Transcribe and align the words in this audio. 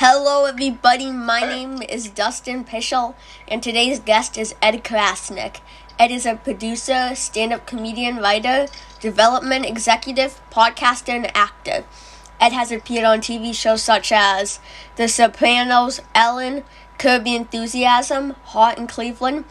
Hello, 0.00 0.44
everybody. 0.44 1.10
My 1.10 1.40
name 1.40 1.82
is 1.82 2.08
Dustin 2.08 2.64
Pueschel, 2.64 3.16
and 3.48 3.60
today's 3.60 3.98
guest 3.98 4.38
is 4.38 4.54
Ed 4.62 4.84
Crasnick. 4.84 5.56
Ed 5.98 6.12
is 6.12 6.24
a 6.24 6.36
producer, 6.36 7.16
stand 7.16 7.52
up 7.52 7.66
comedian, 7.66 8.18
writer, 8.18 8.68
development 9.00 9.66
executive, 9.66 10.40
podcaster, 10.52 11.08
and 11.08 11.36
actor. 11.36 11.84
Ed 12.40 12.52
has 12.52 12.70
appeared 12.70 13.06
on 13.06 13.18
TV 13.18 13.52
shows 13.52 13.82
such 13.82 14.12
as 14.12 14.60
The 14.94 15.08
Sopranos, 15.08 16.00
Ellen, 16.14 16.62
Curb 16.98 17.26
Your 17.26 17.40
Enthusiasm, 17.40 18.36
Hot 18.54 18.78
in 18.78 18.86
Cleveland, 18.86 19.46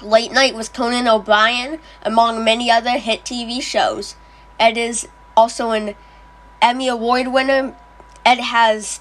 Late 0.00 0.32
Night 0.32 0.54
with 0.54 0.72
Conan 0.72 1.06
O'Brien, 1.06 1.80
among 2.02 2.42
many 2.42 2.70
other 2.70 2.96
hit 2.98 3.24
TV 3.24 3.60
shows. 3.60 4.16
Ed 4.58 4.78
is 4.78 5.06
also 5.36 5.72
an 5.72 5.96
Emmy 6.62 6.88
Award 6.88 7.28
winner. 7.28 7.76
Ed 8.24 8.40
has 8.40 9.00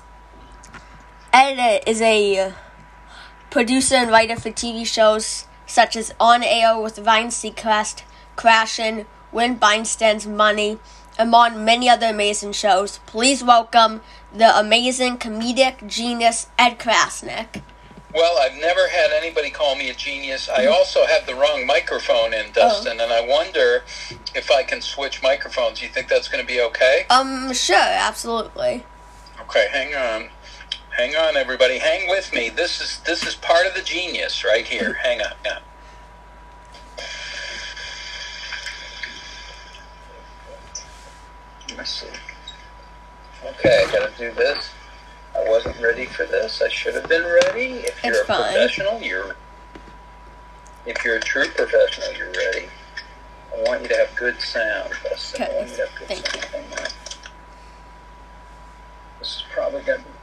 Ed 1.38 1.84
is 1.86 2.02
a 2.02 2.54
producer 3.50 3.96
and 3.96 4.10
writer 4.10 4.38
for 4.38 4.52
TV 4.52 4.88
shows 4.88 5.48
such 5.66 5.98
as 5.98 6.14
On 6.18 6.42
Air 6.42 6.80
with 6.80 6.98
Ryan 6.98 7.28
Seacrest, 7.28 8.04
Crashing, 8.38 9.06
Win 9.34 9.56
Ben 9.56 9.84
Stein's 9.84 10.26
Money, 10.26 10.80
among 11.20 11.66
many 11.66 11.90
other 11.90 12.08
amazing 12.08 12.54
shows. 12.54 13.00
Please 13.06 13.44
welcome 13.44 14.00
the 14.34 14.58
amazing 14.58 15.18
comedic 15.18 15.86
genius 15.88 16.48
Ed 16.58 16.80
Crasnick. 16.80 17.62
Well, 18.14 18.38
I've 18.40 18.58
never 18.58 18.88
had 18.88 19.12
anybody 19.12 19.50
call 19.50 19.76
me 19.76 19.90
a 19.90 19.94
genius. 19.94 20.48
I 20.48 20.68
also 20.68 21.06
have 21.06 21.28
the 21.28 21.36
wrong 21.36 21.68
microphone 21.68 22.34
in, 22.34 22.54
Dustin, 22.54 22.96
oh. 23.02 23.04
and 23.04 23.12
I 23.12 23.28
wonder 23.28 23.84
if 24.34 24.50
I 24.50 24.64
can 24.64 24.80
switch 24.80 25.22
microphones. 25.22 25.82
You 25.82 25.90
think 25.90 26.08
that's 26.08 26.30
going 26.30 26.42
to 26.42 26.48
be 26.48 26.62
okay? 26.62 27.06
Um, 27.10 27.52
sure, 27.52 27.76
absolutely. 27.76 28.86
Okay, 29.42 29.68
hang 29.74 29.94
on. 29.96 30.30
Hang 30.96 31.14
on, 31.18 31.36
everybody. 31.36 31.78
Hang 31.78 32.08
with 32.08 32.32
me. 32.34 32.48
This 32.48 32.80
is 32.80 33.02
this 33.06 33.28
is 33.28 33.36
part 33.36 33.68
of 33.68 33.76
the 33.76 33.82
genius 33.82 34.46
right 34.46 34.66
here. 34.66 34.94
hang 34.94 35.20
on. 35.20 35.34
Yeah. 35.44 35.60
Let's 41.76 41.90
see. 41.90 42.08
Okay, 43.46 43.84
I 43.86 43.92
gotta 43.92 44.14
do 44.18 44.32
this. 44.32 44.70
I 45.36 45.44
wasn't 45.50 45.82
ready 45.82 46.06
for 46.06 46.26
this. 46.26 46.62
I 46.62 46.70
should 46.70 46.96
have 46.96 47.10
been 47.10 47.26
ready. 47.26 47.80
If 47.80 48.02
you're 48.02 48.22
a 48.22 48.26
fine. 48.26 48.54
professional, 48.54 49.02
you're. 49.02 49.36
If 50.86 51.04
you're 51.04 51.18
a 51.18 51.22
true 51.22 51.50
professional, 51.50 52.14
you're 52.14 52.32
ready. 52.32 52.70
I 53.54 53.62
want 53.64 53.82
you 53.82 53.90
to 53.90 53.98
have 53.98 54.16
good 54.16 54.40
sound. 54.40 54.94
Okay. 55.04 55.44
I 55.44 55.56
want 55.58 55.70
you 55.72 55.76
to 55.76 55.88
have 55.88 55.96
good 56.00 56.08
Thank 56.08 56.26
sound. 56.26 56.66
You. 56.72 56.78
This 59.20 59.28
is 59.28 59.44
probably 59.52 59.82
gonna 59.82 59.98
be 59.98 60.04
better. 60.06 60.15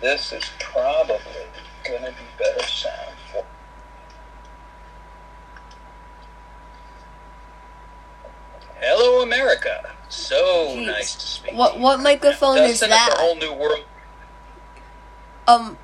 This 0.00 0.32
is 0.32 0.44
probably 0.60 1.18
going 1.84 2.02
to 2.02 2.10
be 2.10 2.24
better 2.38 2.66
sound 2.66 3.16
for. 3.32 3.44
Hello, 8.80 9.22
America. 9.22 9.90
So 10.08 10.68
Jeez. 10.68 10.86
nice 10.86 11.14
to 11.16 11.26
speak. 11.26 11.54
What 11.54 11.80
what 11.80 11.98
microphone 12.00 12.56
Dustin, 12.58 12.70
is 12.70 12.80
that? 12.80 13.08
It's 13.10 13.18
a 13.18 13.22
whole 13.22 13.36
new 13.36 13.52
world. 13.52 13.84
Um. 15.48 15.78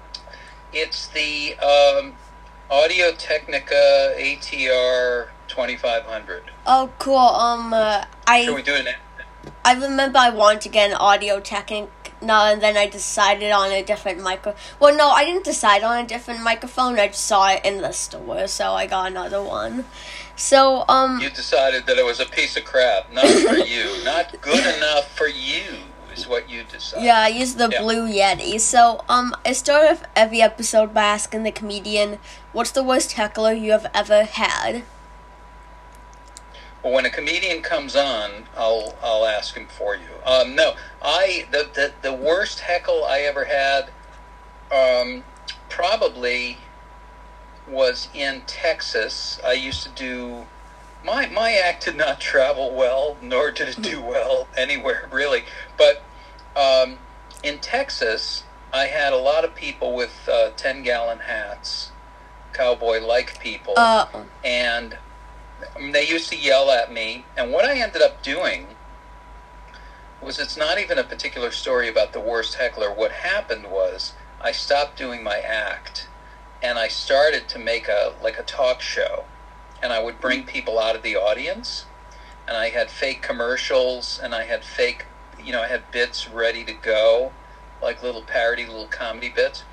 It's 0.72 1.06
the 1.08 1.56
um, 1.58 2.14
Audio 2.68 3.12
Technica 3.12 4.12
ATR 4.18 5.28
2500. 5.46 6.42
Oh, 6.66 6.90
cool. 6.98 7.16
Um, 7.16 7.72
uh, 7.72 8.04
I. 8.26 8.44
Should 8.44 8.54
we 8.54 8.62
do 8.62 8.74
it? 8.74 8.96
I 9.64 9.74
remember 9.74 10.18
I 10.18 10.30
wanted 10.30 10.62
to 10.62 10.68
get 10.68 10.90
an 10.90 10.96
Audio 10.96 11.40
Technica 11.40 11.90
no, 12.24 12.44
and 12.46 12.62
then 12.62 12.76
I 12.76 12.86
decided 12.88 13.50
on 13.50 13.70
a 13.70 13.82
different 13.82 14.22
micro. 14.22 14.54
Well, 14.80 14.96
no, 14.96 15.08
I 15.08 15.24
didn't 15.24 15.44
decide 15.44 15.82
on 15.82 16.04
a 16.04 16.06
different 16.06 16.42
microphone. 16.42 16.98
I 16.98 17.08
just 17.08 17.24
saw 17.24 17.50
it 17.50 17.64
in 17.64 17.82
the 17.82 17.92
store, 17.92 18.46
so 18.46 18.72
I 18.72 18.86
got 18.86 19.10
another 19.10 19.42
one. 19.42 19.84
So, 20.36 20.84
um. 20.88 21.20
You 21.20 21.30
decided 21.30 21.86
that 21.86 21.98
it 21.98 22.04
was 22.04 22.20
a 22.20 22.26
piece 22.26 22.56
of 22.56 22.64
crap. 22.64 23.12
Not 23.12 23.26
for 23.26 23.56
you. 23.74 24.04
Not 24.04 24.34
good 24.40 24.76
enough 24.76 25.16
for 25.16 25.28
you 25.28 25.78
is 26.16 26.28
what 26.28 26.48
you 26.48 26.62
decided. 26.64 27.04
Yeah, 27.04 27.18
I 27.18 27.28
used 27.28 27.58
the 27.58 27.68
yeah. 27.70 27.82
Blue 27.82 28.08
Yeti. 28.08 28.60
So, 28.60 29.04
um, 29.08 29.34
I 29.44 29.52
start 29.52 29.90
off 29.90 30.02
every 30.16 30.40
episode 30.40 30.94
by 30.94 31.04
asking 31.04 31.42
the 31.42 31.52
comedian, 31.52 32.18
"What's 32.52 32.70
the 32.70 32.82
worst 32.82 33.12
heckler 33.12 33.52
you 33.52 33.72
have 33.72 33.90
ever 33.94 34.24
had?" 34.24 34.84
When 36.84 37.06
a 37.06 37.10
comedian 37.10 37.62
comes 37.62 37.96
on, 37.96 38.44
I'll 38.56 38.94
I'll 39.02 39.24
ask 39.24 39.56
him 39.56 39.66
for 39.66 39.96
you. 39.96 40.02
Um, 40.26 40.54
no, 40.54 40.74
I 41.02 41.46
the, 41.50 41.66
the 41.72 41.92
the 42.02 42.12
worst 42.12 42.60
heckle 42.60 43.04
I 43.04 43.20
ever 43.20 43.46
had, 43.46 43.90
um, 44.70 45.24
probably 45.70 46.58
was 47.66 48.08
in 48.12 48.42
Texas. 48.46 49.40
I 49.44 49.54
used 49.54 49.82
to 49.84 49.88
do 49.88 50.46
my 51.04 51.26
my 51.28 51.52
act 51.52 51.86
did 51.86 51.96
not 51.96 52.20
travel 52.20 52.74
well, 52.74 53.16
nor 53.22 53.50
did 53.50 53.68
it 53.68 53.82
do 53.82 54.02
well 54.02 54.46
anywhere 54.56 55.08
really. 55.10 55.44
But 55.78 56.02
um, 56.54 56.98
in 57.42 57.60
Texas, 57.60 58.44
I 58.74 58.86
had 58.86 59.14
a 59.14 59.18
lot 59.18 59.44
of 59.44 59.54
people 59.54 59.94
with 59.94 60.28
uh, 60.30 60.50
ten 60.56 60.82
gallon 60.82 61.20
hats, 61.20 61.92
cowboy 62.52 63.00
like 63.00 63.40
people, 63.40 63.74
uh. 63.78 64.06
and 64.44 64.98
I 65.74 65.78
mean, 65.78 65.92
they 65.92 66.06
used 66.06 66.30
to 66.30 66.36
yell 66.36 66.70
at 66.70 66.92
me, 66.92 67.24
and 67.36 67.52
what 67.52 67.64
I 67.64 67.80
ended 67.80 68.02
up 68.02 68.22
doing 68.22 68.76
was 70.20 70.38
it's 70.38 70.56
not 70.56 70.78
even 70.78 70.98
a 70.98 71.04
particular 71.04 71.50
story 71.50 71.88
about 71.88 72.12
the 72.12 72.20
worst 72.20 72.54
heckler. 72.54 72.92
What 72.92 73.12
happened 73.12 73.70
was 73.70 74.14
I 74.40 74.52
stopped 74.52 74.96
doing 74.96 75.22
my 75.22 75.38
act, 75.38 76.08
and 76.62 76.78
I 76.78 76.88
started 76.88 77.48
to 77.48 77.58
make 77.58 77.88
a 77.88 78.14
like 78.22 78.38
a 78.38 78.42
talk 78.42 78.80
show, 78.80 79.24
and 79.82 79.92
I 79.92 79.98
would 79.98 80.20
bring 80.20 80.44
people 80.44 80.78
out 80.78 80.96
of 80.96 81.02
the 81.02 81.16
audience, 81.16 81.86
and 82.48 82.56
I 82.56 82.70
had 82.70 82.90
fake 82.90 83.22
commercials, 83.22 84.18
and 84.22 84.34
I 84.34 84.44
had 84.44 84.64
fake, 84.64 85.06
you 85.42 85.52
know, 85.52 85.62
I 85.62 85.68
had 85.68 85.90
bits 85.90 86.28
ready 86.28 86.64
to 86.64 86.72
go, 86.72 87.32
like 87.82 88.02
little 88.02 88.22
parody, 88.22 88.66
little 88.66 88.86
comedy 88.86 89.28
bits, 89.28 89.64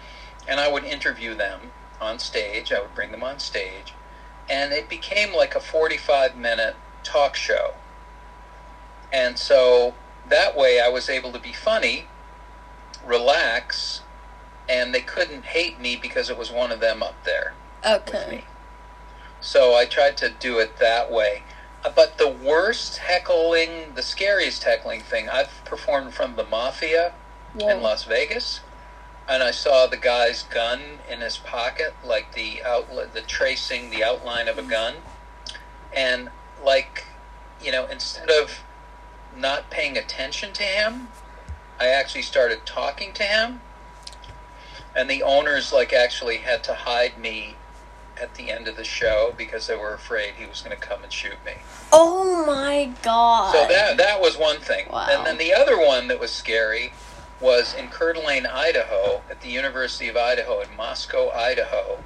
and 0.48 0.60
I 0.60 0.68
would 0.68 0.84
interview 0.84 1.36
them 1.36 1.72
on 2.02 2.20
stage. 2.20 2.72
I 2.72 2.82
would 2.82 2.96
bring 2.96 3.12
them 3.12 3.24
on 3.24 3.40
stage 3.40 3.94
and 4.52 4.74
it 4.74 4.90
became 4.90 5.34
like 5.34 5.56
a 5.56 5.62
45 5.62 6.36
minute 6.36 6.76
talk 7.04 7.36
show. 7.36 7.74
And 9.12 9.40
so 9.40 9.96
that 10.28 10.58
way 10.58 10.82
I 10.82 10.90
was 10.90 11.10
able 11.10 11.32
to 11.32 11.40
be 11.40 11.54
funny, 11.54 12.06
relax, 13.06 14.02
and 14.68 14.94
they 14.94 15.00
couldn't 15.00 15.46
hate 15.46 15.80
me 15.80 15.96
because 15.96 16.30
it 16.30 16.38
was 16.38 16.52
one 16.52 16.72
of 16.72 16.82
them 16.82 17.02
up 17.02 17.16
there. 17.24 17.54
Okay. 17.86 18.44
So 19.40 19.74
I 19.74 19.86
tried 19.86 20.18
to 20.18 20.30
do 20.30 20.60
it 20.60 20.78
that 20.80 21.10
way. 21.10 21.44
Uh, 21.84 21.92
but 21.96 22.18
the 22.18 22.28
worst 22.30 22.98
heckling, 22.98 23.96
the 23.96 24.04
scariest 24.04 24.64
heckling 24.66 25.00
thing, 25.00 25.30
I've 25.30 25.64
performed 25.64 26.14
from 26.14 26.36
the 26.36 26.44
Mafia 26.44 27.14
yeah. 27.58 27.74
in 27.74 27.82
Las 27.82 28.04
Vegas 28.04 28.60
and 29.32 29.42
I 29.42 29.52
saw 29.52 29.88
the 29.88 29.98
guy's 29.98 30.44
gun 30.44 30.82
in 31.10 31.22
his 31.22 31.38
pocket, 31.38 31.96
like 32.06 32.34
the 32.34 32.62
outlet, 32.64 33.14
the 33.14 33.22
tracing, 33.22 33.90
the 33.90 34.04
outline 34.04 34.50
of 34.50 34.58
a 34.58 34.62
mm. 34.62 34.70
gun, 34.70 34.96
and 35.96 36.30
like, 36.64 37.06
you 37.64 37.72
know, 37.72 37.86
instead 37.86 38.30
of 38.30 38.60
not 39.36 39.70
paying 39.70 39.98
attention 39.98 40.52
to 40.54 40.64
him, 40.64 41.08
I 41.80 41.88
actually 41.88 42.24
started 42.24 42.66
talking 42.66 43.14
to 43.14 43.24
him, 43.24 43.62
and 44.94 45.10
the 45.10 45.24
owners 45.24 45.72
like 45.72 45.94
actually 45.94 46.38
had 46.38 46.62
to 46.66 46.74
hide 46.74 47.18
me 47.18 47.56
at 48.22 48.36
the 48.36 48.52
end 48.52 48.68
of 48.68 48.76
the 48.76 48.84
show 48.84 49.34
because 49.38 49.66
they 49.66 49.76
were 49.78 49.94
afraid 49.94 50.34
he 50.38 50.46
was 50.46 50.62
going 50.62 50.78
to 50.78 50.88
come 50.88 51.04
and 51.04 51.12
shoot 51.12 51.38
me. 51.46 51.54
Oh 51.94 52.46
my 52.46 52.92
god! 53.02 53.54
So 53.54 53.66
that 53.70 53.96
that 53.96 54.20
was 54.20 54.38
one 54.38 54.58
thing, 54.58 54.90
wow. 54.92 55.08
and 55.10 55.26
then 55.26 55.38
the 55.38 55.54
other 55.54 55.80
one 55.80 56.10
that 56.10 56.20
was 56.20 56.32
scary 56.32 56.92
was 57.42 57.74
in 57.74 57.88
Coeur 57.90 58.14
d'Alene, 58.14 58.46
Idaho, 58.46 59.22
at 59.30 59.42
the 59.42 59.50
University 59.50 60.08
of 60.08 60.18
Idaho 60.18 60.62
in 60.62 60.76
Moscow, 60.76 61.30
Idaho. 61.32 62.04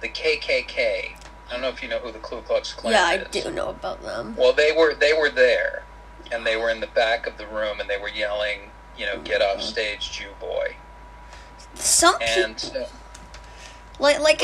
The 0.00 0.08
KKK. 0.08 1.16
I 1.48 1.52
don't 1.52 1.60
know 1.60 1.68
if 1.68 1.82
you 1.82 1.88
know 1.88 1.98
who 1.98 2.10
the 2.10 2.18
Ku 2.18 2.40
Klux 2.42 2.72
Klan 2.72 2.92
yeah, 2.92 3.12
is. 3.12 3.34
Yeah, 3.34 3.40
I 3.42 3.44
do 3.44 3.54
know 3.54 3.68
about 3.68 4.02
them. 4.02 4.34
Well, 4.36 4.52
they 4.52 4.72
were 4.72 4.94
they 4.94 5.12
were 5.12 5.30
there, 5.30 5.84
and 6.32 6.44
they 6.44 6.56
were 6.56 6.70
in 6.70 6.80
the 6.80 6.88
back 6.88 7.26
of 7.26 7.38
the 7.38 7.46
room, 7.46 7.80
and 7.80 7.88
they 7.88 7.98
were 7.98 8.08
yelling, 8.08 8.70
you 8.98 9.06
know, 9.06 9.20
"Get 9.20 9.40
off 9.40 9.58
mm-hmm. 9.58 9.66
stage, 9.66 10.10
Jew 10.10 10.30
boy!" 10.40 10.76
Some 11.74 12.16
and 12.20 12.56
people, 12.56 12.88
like 14.00 14.20
like 14.20 14.42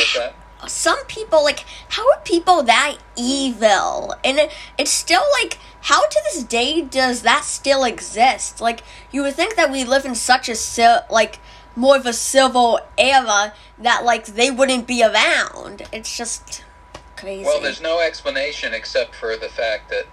some 0.66 1.04
people 1.06 1.42
like 1.42 1.64
how 1.90 2.08
are 2.10 2.20
people 2.24 2.62
that 2.64 2.98
evil? 3.16 4.14
And 4.24 4.38
it, 4.38 4.52
it's 4.78 4.90
still 4.90 5.24
like 5.40 5.58
how 5.82 6.06
to 6.06 6.20
this 6.24 6.44
day 6.44 6.82
does 6.82 7.22
that 7.22 7.44
still 7.44 7.84
exist? 7.84 8.60
Like 8.60 8.82
you 9.10 9.22
would 9.22 9.34
think 9.34 9.56
that 9.56 9.70
we 9.70 9.84
live 9.84 10.04
in 10.04 10.14
such 10.14 10.48
a 10.48 11.04
like 11.10 11.38
more 11.74 11.96
of 11.96 12.06
a 12.06 12.12
civil 12.12 12.80
era 12.98 13.54
that 13.78 14.04
like 14.04 14.26
they 14.26 14.50
wouldn't 14.50 14.86
be 14.86 15.02
around. 15.02 15.82
It's 15.92 16.16
just 16.16 16.64
crazy. 17.16 17.44
Well, 17.44 17.60
there's 17.60 17.80
no 17.80 18.00
explanation 18.00 18.74
except 18.74 19.14
for 19.14 19.36
the 19.36 19.48
fact 19.48 19.90
that 19.90 20.06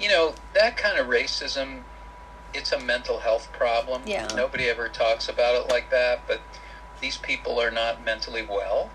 you 0.00 0.08
know 0.08 0.34
that 0.54 0.76
kind 0.76 0.98
of 0.98 1.06
racism 1.06 1.82
it's 2.54 2.72
a 2.72 2.80
mental 2.80 3.18
health 3.18 3.52
problem. 3.52 4.02
Yeah. 4.06 4.28
Nobody 4.34 4.64
ever 4.64 4.88
talks 4.88 5.28
about 5.28 5.54
it 5.54 5.68
like 5.68 5.90
that, 5.90 6.26
but 6.26 6.40
these 7.00 7.18
people 7.18 7.60
are 7.60 7.70
not 7.70 8.04
mentally 8.04 8.46
well. 8.48 8.90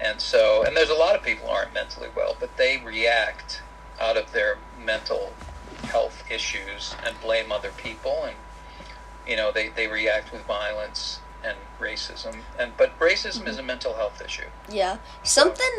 And 0.00 0.20
so, 0.20 0.64
and 0.64 0.76
there's 0.76 0.90
a 0.90 0.94
lot 0.94 1.14
of 1.14 1.22
people 1.22 1.46
who 1.46 1.52
aren't 1.52 1.72
mentally 1.72 2.08
well, 2.14 2.36
but 2.38 2.56
they 2.56 2.82
react 2.84 3.62
out 4.00 4.16
of 4.16 4.32
their 4.32 4.58
mental 4.84 5.32
health 5.84 6.24
issues 6.30 6.94
and 7.04 7.18
blame 7.20 7.52
other 7.52 7.70
people 7.76 8.24
and 8.24 8.36
you 9.26 9.36
know 9.36 9.52
they, 9.52 9.68
they 9.68 9.86
react 9.86 10.32
with 10.32 10.42
violence 10.44 11.20
and 11.44 11.56
racism 11.80 12.36
and 12.58 12.72
but 12.76 12.98
racism 12.98 13.46
is 13.46 13.56
a 13.56 13.58
mm-hmm. 13.58 13.66
mental 13.68 13.94
health 13.94 14.20
issue 14.24 14.48
Yeah. 14.68 14.98
Something 15.22 15.70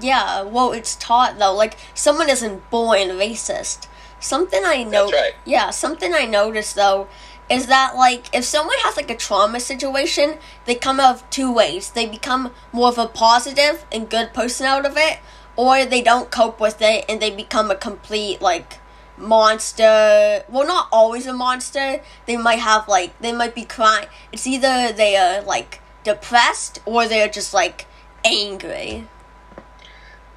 yeah, 0.00 0.42
well 0.42 0.72
it's 0.72 0.96
taught 0.96 1.38
though, 1.38 1.54
like 1.54 1.76
someone 1.94 2.30
isn't 2.30 2.68
born 2.70 3.08
racist. 3.10 3.86
Something 4.18 4.62
I 4.64 4.82
know 4.82 5.10
That's 5.10 5.12
right. 5.12 5.34
Yeah, 5.44 5.70
something 5.70 6.12
I 6.14 6.24
noticed 6.26 6.74
though 6.74 7.08
is 7.50 7.66
that 7.66 7.96
like 7.96 8.32
if 8.32 8.44
someone 8.44 8.76
has 8.80 8.96
like 8.96 9.10
a 9.10 9.16
trauma 9.16 9.60
situation, 9.60 10.38
they 10.66 10.74
come 10.74 11.00
out 11.00 11.16
of 11.16 11.30
two 11.30 11.52
ways. 11.52 11.90
They 11.90 12.06
become 12.06 12.52
more 12.72 12.88
of 12.88 12.98
a 12.98 13.06
positive 13.06 13.84
and 13.92 14.08
good 14.08 14.32
person 14.32 14.66
out 14.66 14.86
of 14.86 14.96
it, 14.96 15.18
or 15.56 15.84
they 15.84 16.00
don't 16.02 16.30
cope 16.30 16.60
with 16.60 16.80
it 16.80 17.04
and 17.08 17.20
they 17.20 17.30
become 17.30 17.70
a 17.70 17.74
complete 17.76 18.40
like 18.40 18.78
monster. 19.16 20.44
Well, 20.48 20.66
not 20.66 20.88
always 20.92 21.26
a 21.26 21.32
monster. 21.32 22.00
They 22.26 22.36
might 22.36 22.60
have 22.60 22.88
like 22.88 23.18
they 23.20 23.32
might 23.32 23.54
be 23.54 23.64
crying. 23.64 24.06
It's 24.32 24.46
either 24.46 24.92
they 24.92 25.16
are 25.16 25.42
like 25.42 25.80
depressed 26.04 26.80
or 26.86 27.06
they're 27.08 27.28
just 27.28 27.52
like 27.52 27.86
angry. 28.24 29.06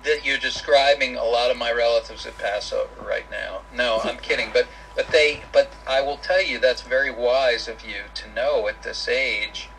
that 0.04 0.26
you're 0.26 0.38
describing 0.38 1.16
a 1.16 1.24
lot 1.24 1.50
of 1.50 1.58
my 1.58 1.72
relatives 1.72 2.26
at 2.26 2.38
Passover 2.38 2.90
right 3.08 3.30
now. 3.32 3.62
No, 3.74 4.00
I'm 4.04 4.18
kidding, 4.18 4.50
but 4.52 4.68
but 4.96 5.08
they 5.12 5.42
but 5.52 5.72
I 5.88 6.02
will 6.02 6.18
tell 6.18 6.42
you 6.42 6.60
that's 6.60 6.82
very 6.82 7.12
wise 7.12 7.68
of 7.68 7.86
you 7.86 8.04
to 8.14 8.34
know 8.34 8.68
at 8.68 8.84
this 8.84 9.08
age 9.08 9.70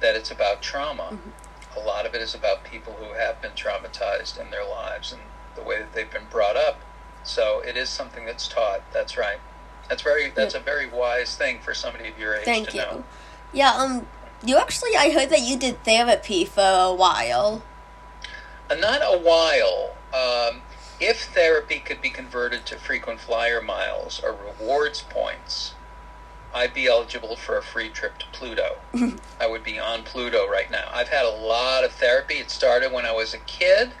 that 0.00 0.14
it's 0.16 0.30
about 0.30 0.62
trauma. 0.62 1.18
A 1.76 1.80
lot 1.80 2.06
of 2.06 2.14
it 2.14 2.20
is 2.20 2.34
about 2.34 2.64
people 2.64 2.94
who 2.94 3.14
have 3.14 3.40
been 3.40 3.52
traumatized 3.52 4.40
in 4.40 4.50
their 4.50 4.66
lives 4.68 5.12
and 5.12 5.22
the 5.54 5.62
way 5.62 5.78
that 5.78 5.92
they've 5.94 6.10
been 6.10 6.26
brought 6.30 6.56
up. 6.56 6.80
So 7.22 7.60
it 7.60 7.76
is 7.76 7.88
something 7.88 8.24
that's 8.24 8.48
taught. 8.48 8.82
That's 8.92 9.16
right. 9.16 9.38
That's 9.88 10.02
very 10.02 10.30
that's 10.30 10.54
a 10.54 10.60
very 10.60 10.88
wise 10.88 11.36
thing 11.36 11.60
for 11.60 11.74
somebody 11.74 12.08
of 12.08 12.18
your 12.18 12.34
age 12.34 12.44
Thank 12.44 12.70
to 12.70 12.76
you. 12.76 12.82
know. 12.82 13.04
Yeah, 13.52 13.72
um 13.72 14.06
you 14.44 14.56
actually 14.58 14.96
I 14.96 15.10
heard 15.10 15.30
that 15.30 15.42
you 15.42 15.56
did 15.56 15.82
therapy 15.84 16.44
for 16.44 16.60
a 16.62 16.94
while. 16.94 17.62
Uh, 18.70 18.76
not 18.76 19.00
a 19.02 19.18
while. 19.18 19.96
Um, 20.14 20.62
if 21.00 21.24
therapy 21.24 21.78
could 21.78 22.00
be 22.00 22.10
converted 22.10 22.66
to 22.66 22.76
frequent 22.76 23.20
flyer 23.20 23.60
miles 23.60 24.20
or 24.22 24.32
rewards 24.32 25.02
points, 25.02 25.74
I'd 26.52 26.74
be 26.74 26.86
eligible 26.86 27.36
for 27.36 27.56
a 27.56 27.62
free 27.62 27.88
trip 27.88 28.18
to 28.18 28.26
Pluto. 28.32 28.78
I 29.40 29.46
would 29.46 29.62
be 29.62 29.78
on 29.78 30.02
Pluto 30.02 30.48
right 30.48 30.70
now. 30.70 30.88
I've 30.92 31.08
had 31.08 31.24
a 31.24 31.30
lot 31.30 31.84
of 31.84 31.92
therapy. 31.92 32.34
It 32.34 32.50
started 32.50 32.92
when 32.92 33.06
I 33.06 33.12
was 33.12 33.32
a 33.32 33.38
kid. 33.38 33.92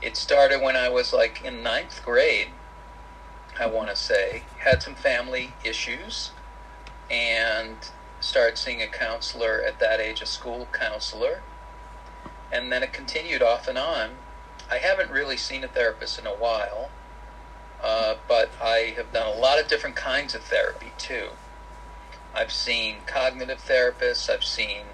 It 0.00 0.16
started 0.16 0.60
when 0.60 0.76
I 0.76 0.88
was 0.88 1.12
like 1.12 1.42
in 1.44 1.62
ninth 1.62 2.02
grade, 2.04 2.48
I 3.58 3.66
want 3.66 3.88
to 3.90 3.96
say. 3.96 4.42
Had 4.58 4.82
some 4.82 4.96
family 4.96 5.54
issues 5.64 6.32
and 7.08 7.76
started 8.20 8.58
seeing 8.58 8.82
a 8.82 8.88
counselor 8.88 9.62
at 9.64 9.78
that 9.78 10.00
age, 10.00 10.20
a 10.20 10.26
school 10.26 10.66
counselor 10.72 11.42
and 12.52 12.70
then 12.70 12.82
it 12.82 12.92
continued 12.92 13.42
off 13.42 13.66
and 13.66 13.78
on. 13.78 14.10
I 14.72 14.78
haven't 14.78 15.10
really 15.10 15.36
seen 15.36 15.64
a 15.64 15.68
therapist 15.68 16.18
in 16.18 16.26
a 16.26 16.30
while, 16.30 16.88
uh, 17.82 18.14
but 18.26 18.48
I 18.58 18.94
have 18.96 19.12
done 19.12 19.26
a 19.26 19.38
lot 19.38 19.60
of 19.60 19.68
different 19.68 19.96
kinds 19.96 20.34
of 20.34 20.40
therapy 20.42 20.92
too. 20.96 21.28
I've 22.34 22.50
seen 22.50 22.96
cognitive 23.06 23.58
therapists, 23.58 24.30
I've 24.30 24.42
seen 24.44 24.84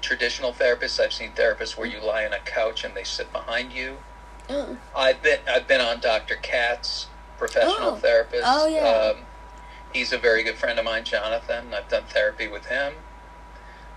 traditional 0.00 0.54
therapists, 0.54 0.98
I've 0.98 1.12
seen 1.12 1.32
therapists 1.32 1.76
where 1.76 1.86
you 1.86 2.00
lie 2.00 2.24
on 2.24 2.32
a 2.32 2.38
couch 2.38 2.82
and 2.82 2.94
they 2.94 3.04
sit 3.04 3.30
behind 3.30 3.74
you. 3.74 3.98
Oh. 4.48 4.78
I've 4.96 5.22
been 5.22 5.40
I've 5.46 5.68
been 5.68 5.82
on 5.82 6.00
Dr. 6.00 6.36
Katz, 6.36 7.08
professional 7.36 7.90
Oh. 7.90 7.96
therapist. 7.96 8.44
Oh, 8.46 8.66
yeah. 8.66 8.88
Um, 8.88 9.24
he's 9.92 10.14
a 10.14 10.18
very 10.18 10.42
good 10.44 10.56
friend 10.56 10.78
of 10.78 10.86
mine, 10.86 11.04
Jonathan. 11.04 11.74
I've 11.74 11.88
done 11.90 12.04
therapy 12.08 12.48
with 12.48 12.66
him. 12.66 12.94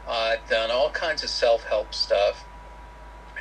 I've 0.05 0.49
done 0.49 0.69
all 0.69 0.89
kinds 0.89 1.23
of 1.23 1.29
self 1.29 1.63
help 1.63 1.93
stuff 1.93 2.43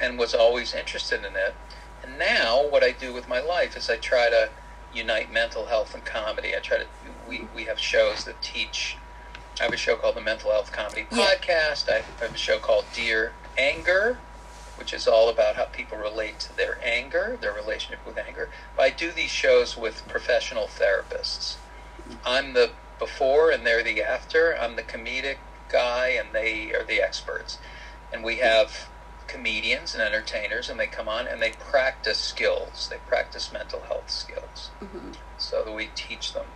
and 0.01 0.19
was 0.19 0.35
always 0.35 0.75
interested 0.75 1.21
in 1.25 1.37
it. 1.37 1.57
And 2.03 2.19
now 2.19 2.67
what 2.69 2.85
I 2.85 2.93
do 2.93 3.13
with 3.15 3.29
my 3.29 3.41
life 3.41 3.77
is 3.77 3.91
I 3.91 3.97
try 3.99 4.31
to 4.31 4.53
unite 4.93 5.33
mental 5.33 5.67
health 5.67 5.95
and 5.95 6.05
comedy. 6.05 6.55
I 6.57 6.61
try 6.61 6.79
to 6.79 6.87
we, 7.27 7.49
we 7.55 7.65
have 7.67 7.81
shows 7.81 8.25
that 8.25 8.43
teach 8.43 8.99
I 9.61 9.65
have 9.65 9.73
a 9.73 9.77
show 9.79 9.97
called 9.97 10.17
the 10.17 10.23
Mental 10.23 10.53
Health 10.53 10.73
Comedy 10.73 11.09
Yeah. 11.11 11.19
Podcast. 11.37 11.89
I 11.89 12.07
have 12.21 12.35
a 12.35 12.39
show 12.39 12.59
called 12.59 12.93
Dear 12.93 13.37
Anger, 13.57 14.23
which 14.77 14.93
is 14.93 15.07
all 15.09 15.31
about 15.31 15.57
how 15.57 15.67
people 15.67 15.99
relate 15.99 16.41
to 16.41 16.55
their 16.55 16.79
anger, 16.85 17.39
their 17.41 17.55
relationship 17.55 18.05
with 18.07 18.19
anger. 18.19 18.51
But 18.77 18.83
I 18.85 18.91
do 18.91 19.13
these 19.13 19.31
shows 19.31 19.77
with 19.77 20.09
professional 20.09 20.69
therapists. 20.69 21.59
I'm 22.25 22.55
the 22.55 22.77
before 22.99 23.51
and 23.51 23.67
they're 23.67 23.85
the 23.85 24.03
after. 24.03 24.57
I'm 24.59 24.77
the 24.77 24.83
comedic 24.85 25.39
guy 25.69 26.09
and 26.11 26.35
they 26.35 26.73
are 26.75 26.85
the 26.85 27.03
experts. 27.03 27.59
And 28.13 28.25
we 28.25 28.39
have 28.39 28.91
comedians 29.27 29.95
and 29.95 30.03
entertainers 30.03 30.69
and 30.69 30.79
they 30.79 30.87
come 30.87 31.09
on 31.09 31.27
and 31.27 31.41
they 31.43 31.51
practice 31.53 32.19
skills. 32.19 32.89
They 32.91 32.99
practice 33.09 33.53
mental 33.53 33.81
health 33.83 34.11
skills. 34.11 34.71
Mhm. 34.83 35.15
So 35.39 35.73
we 35.73 35.89
teach 35.95 36.33
them. 36.33 36.47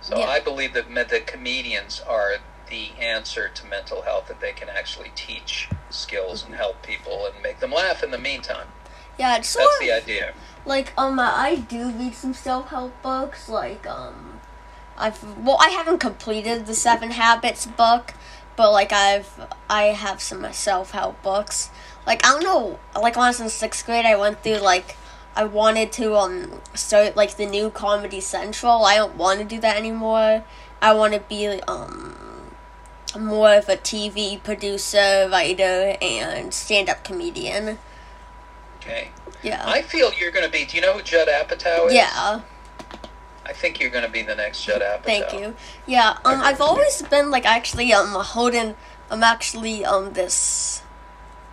So 0.00 0.18
Yeah. 0.18 0.26
I 0.28 0.40
believe 0.40 0.72
that 0.74 1.08
the 1.08 1.20
comedians 1.20 2.00
are 2.00 2.38
the 2.68 2.92
answer 2.98 3.48
to 3.48 3.66
mental 3.66 4.02
health 4.02 4.28
that 4.28 4.40
they 4.40 4.52
can 4.52 4.68
actually 4.68 5.12
teach 5.14 5.68
skills 5.90 6.42
and 6.44 6.54
help 6.54 6.82
people 6.82 7.26
and 7.26 7.40
make 7.42 7.60
them 7.60 7.70
laugh 7.72 8.02
in 8.02 8.10
the 8.10 8.18
meantime. 8.18 8.68
Yeah, 9.18 9.36
it's 9.36 9.52
That's 9.52 9.74
of 9.74 9.80
the 9.80 9.92
idea. 9.92 10.32
like 10.64 10.92
um 10.96 11.18
I 11.20 11.56
do 11.56 11.90
read 11.90 12.14
some 12.14 12.34
self 12.34 12.68
help 12.68 13.00
books 13.02 13.48
like 13.48 13.86
um 13.86 14.40
I've 14.96 15.22
well 15.38 15.58
I 15.60 15.68
haven't 15.70 15.98
completed 15.98 16.66
the 16.66 16.74
Seven 16.74 17.10
Habits 17.12 17.66
book, 17.66 18.14
but 18.56 18.72
like 18.72 18.92
I've 18.92 19.48
I 19.68 19.84
have 19.84 20.20
some 20.20 20.50
self 20.52 20.92
help 20.92 21.22
books. 21.22 21.70
Like 22.06 22.24
I 22.26 22.30
don't 22.30 22.42
know, 22.42 22.78
like 22.94 23.16
when 23.16 23.24
I 23.24 23.28
was 23.28 23.40
in 23.40 23.48
sixth 23.48 23.86
grade, 23.86 24.04
I 24.04 24.16
went 24.16 24.42
through 24.42 24.58
like 24.58 24.96
I 25.34 25.44
wanted 25.44 25.92
to 25.92 26.14
um 26.16 26.60
start 26.74 27.16
like 27.16 27.36
the 27.36 27.46
new 27.46 27.70
Comedy 27.70 28.20
Central. 28.20 28.84
I 28.84 28.96
don't 28.96 29.16
want 29.16 29.38
to 29.40 29.44
do 29.44 29.60
that 29.60 29.76
anymore. 29.76 30.44
I 30.80 30.92
want 30.94 31.14
to 31.14 31.20
be 31.20 31.46
um 31.62 32.16
more 33.18 33.54
of 33.54 33.68
a 33.68 33.76
TV 33.76 34.42
producer, 34.42 35.28
writer, 35.30 35.96
and 36.00 36.52
stand 36.52 36.88
up 36.88 37.04
comedian. 37.04 37.78
Okay. 38.76 39.10
Yeah. 39.42 39.62
I 39.66 39.82
feel 39.82 40.12
you're 40.14 40.30
going 40.30 40.46
to 40.46 40.50
be. 40.50 40.64
Do 40.64 40.76
you 40.76 40.82
know 40.82 40.94
who 40.94 41.02
Judd 41.02 41.28
Apatow 41.28 41.88
is? 41.88 41.94
yeah. 41.94 42.40
I 43.44 43.52
think 43.52 43.80
you're 43.80 43.90
going 43.90 44.04
to 44.04 44.10
be 44.10 44.22
the 44.22 44.34
next 44.34 44.64
Judd 44.64 44.82
Apatow. 44.82 45.04
Thank 45.04 45.32
you. 45.32 45.54
Yeah, 45.86 46.18
um, 46.24 46.40
I've 46.40 46.60
always 46.60 47.02
been 47.02 47.30
like 47.30 47.44
actually 47.44 47.92
um 47.92 48.08
holding. 48.12 48.74
I'm 49.10 49.22
actually 49.22 49.84
um 49.84 50.12
this. 50.12 50.82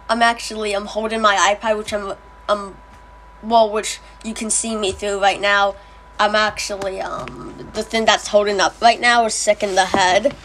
I'm 0.08 0.22
actually 0.22 0.74
I'm 0.74 0.86
holding 0.86 1.22
my 1.22 1.36
iPad, 1.36 1.78
which 1.78 1.94
I'm 1.94 2.14
um, 2.48 2.78
well, 3.42 3.70
which 3.70 4.00
you 4.24 4.34
can 4.34 4.50
see 4.50 4.76
me 4.76 4.92
through 4.92 5.20
right 5.22 5.42
now. 5.42 5.76
I'm 6.20 6.36
actually 6.36 7.02
um 7.02 7.70
the 7.74 7.84
thing 7.84 8.06
that's 8.06 8.28
holding 8.28 8.60
up 8.60 8.80
right 8.82 9.00
now 9.00 9.26
is 9.26 9.34
sick 9.34 9.64
in 9.64 9.76
the 9.76 9.86
head. 9.86 10.36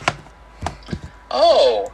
Oh, 1.30 1.90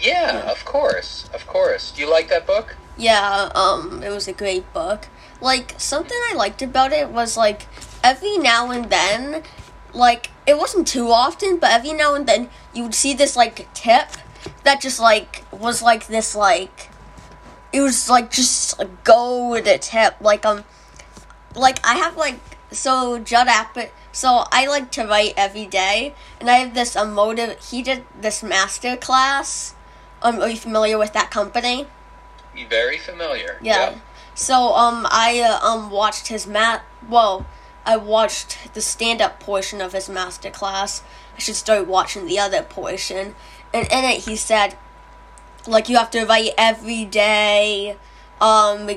yeah, 0.00 0.50
of 0.50 0.64
course, 0.64 1.28
of 1.34 1.46
course. 1.46 1.92
Do 1.92 2.00
you 2.00 2.10
like 2.10 2.28
that 2.28 2.46
book? 2.46 2.76
Yeah, 2.96 3.50
um, 3.54 4.02
it 4.02 4.10
was 4.10 4.28
a 4.28 4.32
great 4.32 4.70
book. 4.72 5.08
Like 5.40 5.74
something 5.78 6.16
I 6.30 6.34
liked 6.34 6.62
about 6.62 6.92
it 6.92 7.10
was 7.10 7.36
like 7.36 7.62
every 8.02 8.38
now 8.38 8.70
and 8.70 8.90
then, 8.90 9.42
like 9.92 10.30
it 10.46 10.56
wasn't 10.58 10.86
too 10.86 11.08
often, 11.10 11.58
but 11.58 11.70
every 11.70 11.92
now 11.92 12.14
and 12.14 12.26
then 12.26 12.50
you 12.74 12.84
would 12.84 12.94
see 12.94 13.14
this 13.14 13.36
like 13.36 13.72
tip 13.74 14.08
that 14.64 14.80
just 14.80 14.98
like 14.98 15.44
was 15.52 15.82
like 15.82 16.06
this 16.08 16.34
like 16.34 16.90
it 17.72 17.80
was 17.80 18.10
like 18.10 18.30
just 18.30 18.80
a 18.80 18.88
gold 19.04 19.64
tip 19.64 20.16
like 20.20 20.44
um 20.44 20.64
like 21.54 21.78
I 21.86 21.94
have 21.94 22.16
like 22.16 22.38
so 22.70 23.18
Judd 23.18 23.48
Apatow. 23.48 23.90
So 24.12 24.44
I 24.52 24.66
like 24.66 24.90
to 24.92 25.06
write 25.06 25.32
every 25.38 25.64
day, 25.66 26.14
and 26.38 26.50
I 26.50 26.56
have 26.56 26.74
this 26.74 26.94
emotive. 26.94 27.58
He 27.70 27.82
did 27.82 28.04
this 28.20 28.42
master 28.42 28.96
class. 28.96 29.74
Um, 30.20 30.40
are 30.40 30.48
you 30.48 30.56
familiar 30.56 30.98
with 30.98 31.14
that 31.14 31.30
company? 31.30 31.86
Very 32.68 32.98
familiar. 32.98 33.58
Yeah. 33.62 33.98
So 34.34 34.74
um, 34.74 35.06
I 35.10 35.40
uh, 35.40 35.66
um 35.66 35.90
watched 35.90 36.28
his 36.28 36.46
mat. 36.46 36.84
Well, 37.08 37.46
I 37.84 37.96
watched 37.96 38.74
the 38.74 38.80
stand-up 38.80 39.40
portion 39.40 39.80
of 39.80 39.92
his 39.92 40.08
masterclass. 40.08 41.02
I 41.36 41.38
should 41.40 41.56
start 41.56 41.86
watching 41.86 42.26
the 42.26 42.38
other 42.38 42.62
portion. 42.62 43.34
And 43.74 43.86
in 43.90 44.04
it, 44.04 44.24
he 44.24 44.36
said, 44.36 44.76
like 45.66 45.88
you 45.88 45.96
have 45.96 46.10
to 46.12 46.24
write 46.24 46.52
every 46.56 47.04
day. 47.04 47.96
Um, 48.40 48.88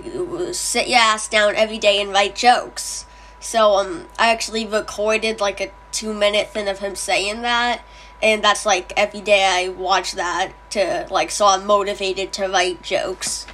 sit 0.54 0.88
your 0.88 1.00
ass 1.00 1.28
down 1.28 1.56
every 1.56 1.78
day 1.78 2.02
and 2.02 2.12
write 2.12 2.36
jokes. 2.36 3.06
So 3.40 3.74
um, 3.74 4.08
I 4.18 4.32
actually 4.32 4.66
recorded 4.66 5.40
like 5.40 5.62
a 5.62 5.72
two 5.92 6.14
minute 6.14 6.50
thing 6.50 6.68
of 6.68 6.80
him 6.80 6.96
saying 6.96 7.44
that, 7.44 7.84
and 8.22 8.44
that's 8.44 8.66
like 8.66 8.92
every 8.98 9.22
day 9.22 9.46
I 9.46 9.70
watch 9.70 10.14
that 10.14 10.52
to 10.72 11.08
like 11.12 11.30
so 11.30 11.46
I'm 11.46 11.66
motivated 11.66 12.34
to 12.34 12.48
write 12.48 12.82
jokes. 12.82 13.46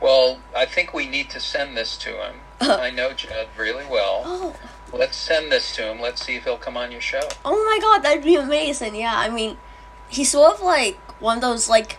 Well, 0.00 0.40
I 0.54 0.66
think 0.66 0.92
we 0.92 1.06
need 1.06 1.30
to 1.30 1.40
send 1.40 1.76
this 1.76 1.96
to 1.98 2.10
him. 2.10 2.34
I 2.60 2.90
know 2.90 3.12
Judd 3.12 3.48
really 3.56 3.84
well. 3.86 4.22
Oh, 4.24 4.56
Let's 4.92 5.16
send 5.16 5.50
this 5.52 5.74
to 5.76 5.90
him. 5.90 6.00
Let's 6.00 6.24
see 6.24 6.36
if 6.36 6.44
he'll 6.44 6.56
come 6.56 6.76
on 6.76 6.92
your 6.92 7.00
show. 7.00 7.20
oh 7.44 7.64
my 7.64 7.78
god, 7.80 8.02
that'd 8.02 8.24
be 8.24 8.36
amazing. 8.36 8.94
Yeah, 8.94 9.14
I 9.14 9.28
mean, 9.28 9.58
he's 10.08 10.30
sort 10.30 10.54
of 10.54 10.62
like 10.62 10.98
one 11.20 11.38
of 11.38 11.42
those 11.42 11.68
like 11.68 11.98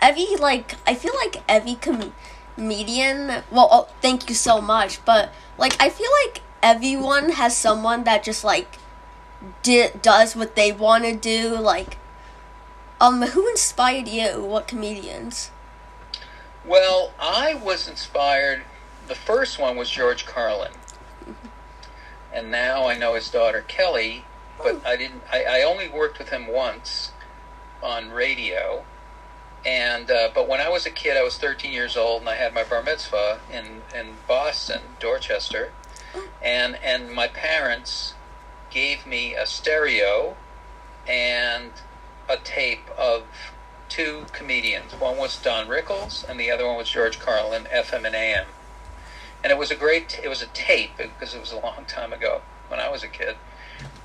every 0.00 0.36
like 0.36 0.74
I 0.86 0.94
feel 0.94 1.14
like 1.14 1.42
every 1.48 1.76
com- 1.76 2.12
comedian. 2.56 3.28
Well, 3.50 3.68
oh, 3.70 3.88
thank 4.02 4.28
you 4.28 4.34
so 4.34 4.60
much, 4.60 5.04
but 5.04 5.32
like 5.56 5.80
I 5.80 5.88
feel 5.88 6.10
like 6.24 6.42
everyone 6.62 7.30
has 7.30 7.56
someone 7.56 8.04
that 8.04 8.24
just 8.24 8.44
like 8.44 8.78
di- 9.62 9.90
does 10.02 10.34
what 10.36 10.56
they 10.56 10.72
want 10.72 11.04
to 11.04 11.14
do. 11.14 11.56
Like, 11.56 11.96
um, 13.00 13.22
who 13.22 13.48
inspired 13.48 14.08
you? 14.08 14.42
What 14.44 14.66
comedians? 14.68 15.50
Well, 16.64 17.12
I 17.20 17.54
was 17.54 17.86
inspired. 17.88 18.62
The 19.06 19.14
first 19.14 19.58
one 19.58 19.76
was 19.76 19.90
George 19.90 20.24
Carlin, 20.24 20.72
and 22.32 22.50
now 22.50 22.86
I 22.88 22.96
know 22.96 23.14
his 23.14 23.28
daughter 23.30 23.62
Kelly. 23.66 24.24
But 24.56 24.86
I 24.86 24.96
didn't. 24.96 25.22
I, 25.30 25.44
I 25.44 25.62
only 25.62 25.88
worked 25.88 26.18
with 26.18 26.30
him 26.30 26.46
once 26.46 27.12
on 27.82 28.10
radio, 28.10 28.84
and 29.66 30.10
uh, 30.10 30.30
but 30.34 30.48
when 30.48 30.60
I 30.60 30.68
was 30.68 30.86
a 30.86 30.90
kid, 30.90 31.16
I 31.16 31.22
was 31.22 31.36
13 31.36 31.72
years 31.72 31.96
old, 31.96 32.20
and 32.20 32.28
I 32.28 32.36
had 32.36 32.54
my 32.54 32.64
bar 32.64 32.82
mitzvah 32.82 33.40
in 33.52 33.82
in 33.94 34.14
Boston, 34.26 34.80
Dorchester, 35.00 35.72
and 36.42 36.76
and 36.82 37.12
my 37.12 37.28
parents 37.28 38.14
gave 38.70 39.06
me 39.06 39.34
a 39.34 39.46
stereo 39.46 40.36
and 41.06 41.70
a 42.28 42.36
tape 42.38 42.88
of 42.96 43.24
two 43.88 44.26
comedians. 44.32 44.92
One 44.92 45.16
was 45.16 45.36
Don 45.36 45.68
Rickles, 45.68 46.28
and 46.28 46.40
the 46.40 46.50
other 46.50 46.66
one 46.66 46.76
was 46.76 46.88
George 46.88 47.18
Carlin, 47.18 47.64
FM 47.64 48.06
and 48.06 48.14
AM. 48.14 48.46
And 49.44 49.50
it 49.52 49.58
was 49.58 49.70
a 49.70 49.74
great. 49.76 50.18
It 50.24 50.28
was 50.28 50.40
a 50.40 50.46
tape 50.46 50.96
because 50.96 51.34
it 51.34 51.40
was 51.40 51.52
a 51.52 51.58
long 51.58 51.84
time 51.86 52.14
ago 52.14 52.40
when 52.68 52.80
I 52.80 52.88
was 52.88 53.02
a 53.04 53.08
kid, 53.08 53.36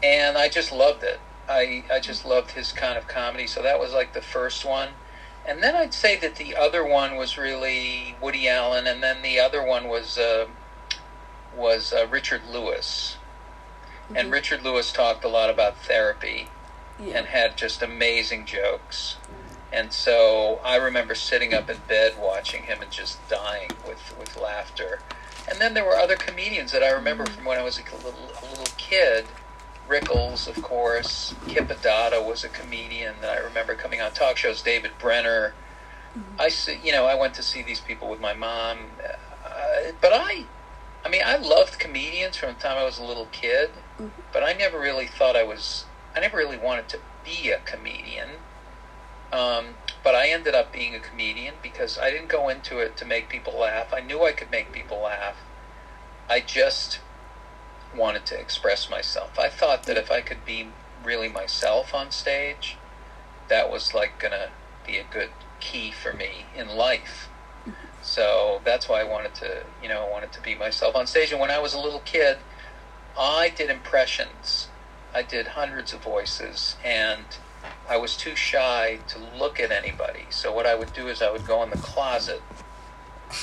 and 0.03 0.37
I 0.37 0.49
just 0.49 0.69
loved 0.73 1.01
it. 1.01 1.21
I 1.47 1.85
I 1.89 2.01
just 2.01 2.25
loved 2.25 2.51
his 2.51 2.73
kind 2.73 2.97
of 2.97 3.07
comedy. 3.07 3.47
So 3.47 3.61
that 3.63 3.79
was 3.79 3.93
like 3.93 4.13
the 4.13 4.21
first 4.21 4.65
one. 4.65 4.89
And 5.47 5.63
then 5.63 5.75
I'd 5.77 5.93
say 5.93 6.17
that 6.17 6.35
the 6.35 6.57
other 6.57 6.85
one 6.85 7.15
was 7.15 7.37
really 7.37 8.17
Woody 8.21 8.49
Allen, 8.49 8.85
and 8.85 9.01
then 9.01 9.21
the 9.21 9.39
other 9.39 9.63
one 9.63 9.87
was 9.87 10.17
uh, 10.17 10.47
was 11.55 11.93
uh, 11.93 12.05
Richard 12.07 12.41
Lewis. 12.51 13.15
And 14.13 14.27
Mhm. 14.27 14.31
Richard 14.33 14.63
Lewis 14.63 14.91
talked 14.91 15.23
a 15.23 15.29
lot 15.29 15.49
about 15.49 15.77
therapy 15.77 16.49
Yeah. 16.99 17.19
and 17.19 17.27
had 17.27 17.55
just 17.55 17.81
amazing 17.81 18.45
jokes. 18.45 19.15
And 19.71 19.93
so 19.93 20.59
I 20.65 20.75
remember 20.75 21.13
sitting 21.15 21.53
up 21.53 21.69
in 21.69 21.77
bed 21.87 22.17
watching 22.17 22.63
him 22.63 22.81
and 22.81 22.91
just 22.91 23.25
dying 23.29 23.69
with, 23.87 24.15
with 24.17 24.35
laughter. 24.35 24.99
And 25.49 25.59
then 25.59 25.73
there 25.73 25.85
were 25.85 25.95
other 25.95 26.15
comedians 26.15 26.71
that 26.71 26.83
I 26.83 26.91
remember 26.91 27.25
from 27.25 27.45
when 27.45 27.57
I 27.57 27.63
was 27.63 27.79
a 27.79 27.95
little, 27.95 28.29
a 28.41 28.45
little 28.49 28.73
kid. 28.77 29.25
Rickles, 29.87 30.47
of 30.47 30.61
course. 30.61 31.33
Kip 31.47 31.67
Addotta 31.69 32.23
was 32.23 32.43
a 32.43 32.49
comedian 32.49 33.15
that 33.21 33.31
I 33.31 33.39
remember 33.39 33.73
coming 33.73 34.01
on 34.01 34.11
talk 34.11 34.37
shows. 34.37 34.61
David 34.61 34.91
Brenner. 34.99 35.53
I 36.37 36.49
see, 36.49 36.79
you 36.83 36.91
know, 36.91 37.05
I 37.05 37.15
went 37.15 37.33
to 37.35 37.43
see 37.43 37.61
these 37.63 37.79
people 37.79 38.09
with 38.09 38.19
my 38.19 38.33
mom. 38.33 38.77
Uh, 39.43 39.91
but 40.01 40.11
I, 40.13 40.45
I 41.05 41.09
mean, 41.09 41.21
I 41.25 41.37
loved 41.37 41.79
comedians 41.79 42.35
from 42.37 42.53
the 42.53 42.59
time 42.59 42.77
I 42.77 42.83
was 42.83 42.99
a 42.99 43.03
little 43.03 43.27
kid. 43.31 43.71
Mhm. 43.99 44.11
But 44.31 44.43
I 44.43 44.53
never 44.53 44.79
really 44.79 45.07
thought 45.07 45.35
I 45.35 45.43
was. 45.43 45.85
I 46.15 46.19
never 46.19 46.37
really 46.37 46.57
wanted 46.57 46.87
to 46.89 46.99
be 47.23 47.51
a 47.51 47.59
comedian. 47.59 48.29
Um, 49.31 49.75
but 50.03 50.15
I 50.15 50.29
ended 50.29 50.55
up 50.55 50.71
being 50.71 50.95
a 50.95 50.99
comedian 50.99 51.55
because 51.61 51.97
I 51.97 52.11
didn't 52.11 52.29
go 52.29 52.49
into 52.49 52.79
it 52.79 52.97
to 52.97 53.05
make 53.05 53.29
people 53.29 53.57
laugh. 53.59 53.93
I 53.93 53.99
knew 53.99 54.23
I 54.23 54.31
could 54.31 54.51
make 54.51 54.71
people 54.71 55.01
laugh. 55.01 55.37
I 56.29 56.39
just 56.39 56.99
wanted 57.95 58.25
to 58.27 58.39
express 58.39 58.89
myself. 58.89 59.37
I 59.39 59.49
thought 59.49 59.83
that 59.83 59.97
if 59.97 60.11
I 60.11 60.21
could 60.21 60.45
be 60.45 60.69
really 61.03 61.27
myself 61.27 61.93
on 61.93 62.11
stage, 62.11 62.77
that 63.47 63.69
was 63.71 63.93
like 63.93 64.19
gonna 64.19 64.49
be 64.85 64.97
a 64.97 65.03
good 65.03 65.29
key 65.59 65.91
for 65.91 66.13
me 66.13 66.45
in 66.55 66.69
life. 66.69 67.29
So 68.01 68.61
that's 68.63 68.87
why 68.87 69.01
I 69.01 69.03
wanted 69.03 69.35
to, 69.35 69.63
you 69.83 69.89
know, 69.89 70.05
I 70.05 70.09
wanted 70.09 70.31
to 70.33 70.41
be 70.41 70.55
myself 70.55 70.95
on 70.95 71.05
stage. 71.07 71.31
And 71.31 71.41
when 71.41 71.51
I 71.51 71.59
was 71.59 71.73
a 71.73 71.79
little 71.79 71.99
kid, 71.99 72.37
I 73.17 73.49
did 73.49 73.69
impressions. 73.69 74.69
I 75.13 75.23
did 75.23 75.47
hundreds 75.47 75.91
of 75.91 76.01
voices, 76.03 76.75
and 76.83 77.25
I 77.89 77.97
was 77.97 78.15
too 78.15 78.35
shy 78.35 78.99
to 79.07 79.19
look 79.19 79.59
at 79.59 79.71
anybody. 79.71 80.27
So 80.29 80.53
what 80.53 80.67
I 80.67 80.75
would 80.75 80.93
do 80.93 81.07
is 81.07 81.21
I 81.21 81.31
would 81.31 81.45
go 81.47 81.63
in 81.63 81.71
the 81.71 81.77
closet 81.77 82.43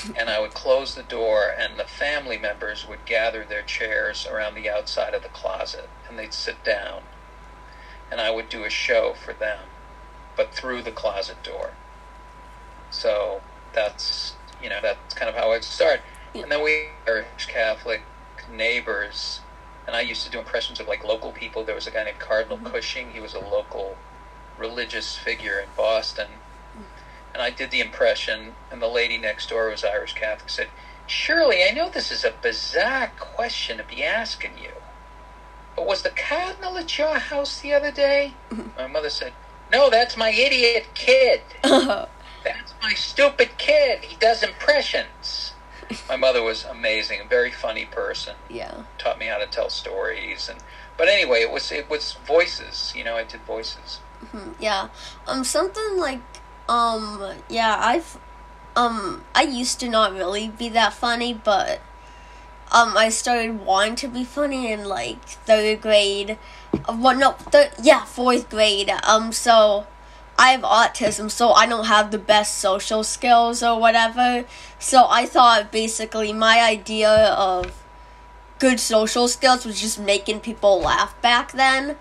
and 0.17 0.29
I 0.29 0.39
would 0.39 0.53
close 0.53 0.95
the 0.95 1.03
door, 1.03 1.51
and 1.57 1.79
the 1.79 1.85
family 1.85 2.37
members 2.37 2.87
would 2.87 3.05
gather 3.05 3.45
their 3.45 3.61
chairs 3.61 4.27
around 4.27 4.55
the 4.55 4.69
outside 4.69 5.13
of 5.13 5.23
the 5.23 5.29
closet, 5.29 5.89
and 6.09 6.17
they'd 6.19 6.33
sit 6.33 6.63
down, 6.63 7.01
and 8.11 8.19
I 8.19 8.31
would 8.31 8.49
do 8.49 8.63
a 8.63 8.69
show 8.69 9.13
for 9.13 9.33
them, 9.33 9.59
but 10.35 10.53
through 10.53 10.83
the 10.83 10.91
closet 10.91 11.41
door. 11.43 11.71
So 12.89 13.41
that's 13.73 14.35
you 14.61 14.69
know 14.69 14.79
that's 14.81 15.13
kind 15.13 15.29
of 15.29 15.35
how 15.35 15.51
I'd 15.51 15.63
start, 15.63 16.01
and 16.33 16.51
then 16.51 16.63
we 16.63 16.89
Irish 17.07 17.45
Catholic 17.47 18.01
neighbors, 18.51 19.41
and 19.85 19.95
I 19.95 20.01
used 20.01 20.25
to 20.25 20.31
do 20.31 20.39
impressions 20.39 20.79
of 20.79 20.87
like 20.87 21.03
local 21.03 21.31
people. 21.31 21.63
There 21.63 21.75
was 21.75 21.87
a 21.87 21.91
guy 21.91 22.03
named 22.03 22.19
Cardinal 22.19 22.57
Mhm. 22.57 22.71
Cushing. 22.71 23.11
He 23.11 23.19
was 23.19 23.33
a 23.33 23.39
local 23.39 23.95
religious 24.57 25.15
figure 25.15 25.59
in 25.59 25.69
Boston. 25.75 26.27
And 27.33 27.41
I 27.41 27.49
did 27.49 27.71
the 27.71 27.81
impression, 27.81 28.55
and 28.71 28.81
the 28.81 28.87
lady 28.87 29.17
next 29.17 29.49
door 29.49 29.69
was 29.69 29.83
Irish 29.83 30.13
Catholic. 30.13 30.49
Said, 30.49 30.69
"Surely, 31.05 31.63
I 31.63 31.71
know 31.71 31.89
this 31.89 32.11
is 32.11 32.23
a 32.23 32.31
bizarre 32.31 33.11
question 33.19 33.77
to 33.77 33.83
be 33.83 34.03
asking 34.03 34.57
you, 34.57 34.71
but 35.75 35.85
was 35.85 36.01
the 36.01 36.09
cardinal 36.09 36.77
at 36.77 36.97
your 36.97 37.19
house 37.19 37.59
the 37.59 37.73
other 37.73 37.91
day?" 37.91 38.33
My 38.77 38.87
mother 38.87 39.09
said, 39.09 39.33
"No, 39.71 39.89
that's 39.89 40.17
my 40.17 40.29
idiot 40.29 40.87
kid. 40.93 41.41
That's 42.43 42.73
my 42.81 42.93
stupid 42.93 43.57
kid. 43.57 44.05
He 44.05 44.15
does 44.15 44.41
impressions." 44.41 45.53
My 46.09 46.15
mother 46.15 46.41
was 46.41 46.63
amazing, 46.63 47.19
a 47.21 47.27
very 47.27 47.51
funny 47.51 47.85
person 47.85 48.35
yeah. 48.49 48.83
taught 48.97 49.19
me 49.19 49.27
how 49.27 49.37
to 49.37 49.47
tell 49.47 49.69
stories 49.69 50.49
and 50.49 50.59
but 50.97 51.07
anyway 51.07 51.41
it 51.41 51.51
was 51.51 51.71
it 51.71 51.89
was 51.89 52.17
voices 52.25 52.93
you 52.95 53.03
know 53.03 53.15
i 53.15 53.23
did 53.23 53.41
voices 53.41 53.99
Mhm, 54.23 54.55
Yeah. 54.59 54.87
Um 55.27 55.43
something 55.43 55.97
like 55.97 56.21
um 56.69 57.33
yeah, 57.49 57.77
I've 57.79 58.17
um 58.75 59.23
I 59.35 59.43
used 59.43 59.79
to 59.81 59.89
not 59.89 60.13
really 60.13 60.49
be 60.49 60.69
that 60.69 60.93
funny, 60.93 61.33
but 61.33 61.81
um 62.71 62.97
I 62.97 63.09
started 63.09 63.65
wanting 63.65 63.95
to 63.97 64.07
be 64.07 64.23
funny 64.23 64.71
in 64.71 64.85
like 64.85 65.23
3rd 65.27 65.81
grade. 65.81 66.37
Uh, 66.87 66.93
What 66.93 67.17
no, 67.17 67.31
third, 67.33 67.71
yeah, 67.81 68.05
4th 68.05 68.49
grade. 68.49 68.91
Um 69.03 69.31
so 69.31 69.85
I 70.39 70.51
have 70.51 70.61
autism, 70.61 71.31
so 71.31 71.51
I 71.53 71.65
don't 71.67 71.85
have 71.87 72.11
the 72.11 72.19
best 72.19 72.59
social 72.59 73.03
skills 73.03 73.63
or 73.63 73.79
whatever. 73.79 74.45
So 74.79 75.07
I 75.09 75.25
thought 75.25 75.71
basically 75.71 76.33
my 76.33 76.61
idea 76.61 77.09
of 77.09 77.83
good 78.59 78.79
social 78.79 79.27
skills 79.27 79.65
was 79.65 79.79
just 79.81 79.99
making 79.99 80.39
people 80.41 80.79
laugh 80.81 81.19
back 81.21 81.51
then. 81.53 81.97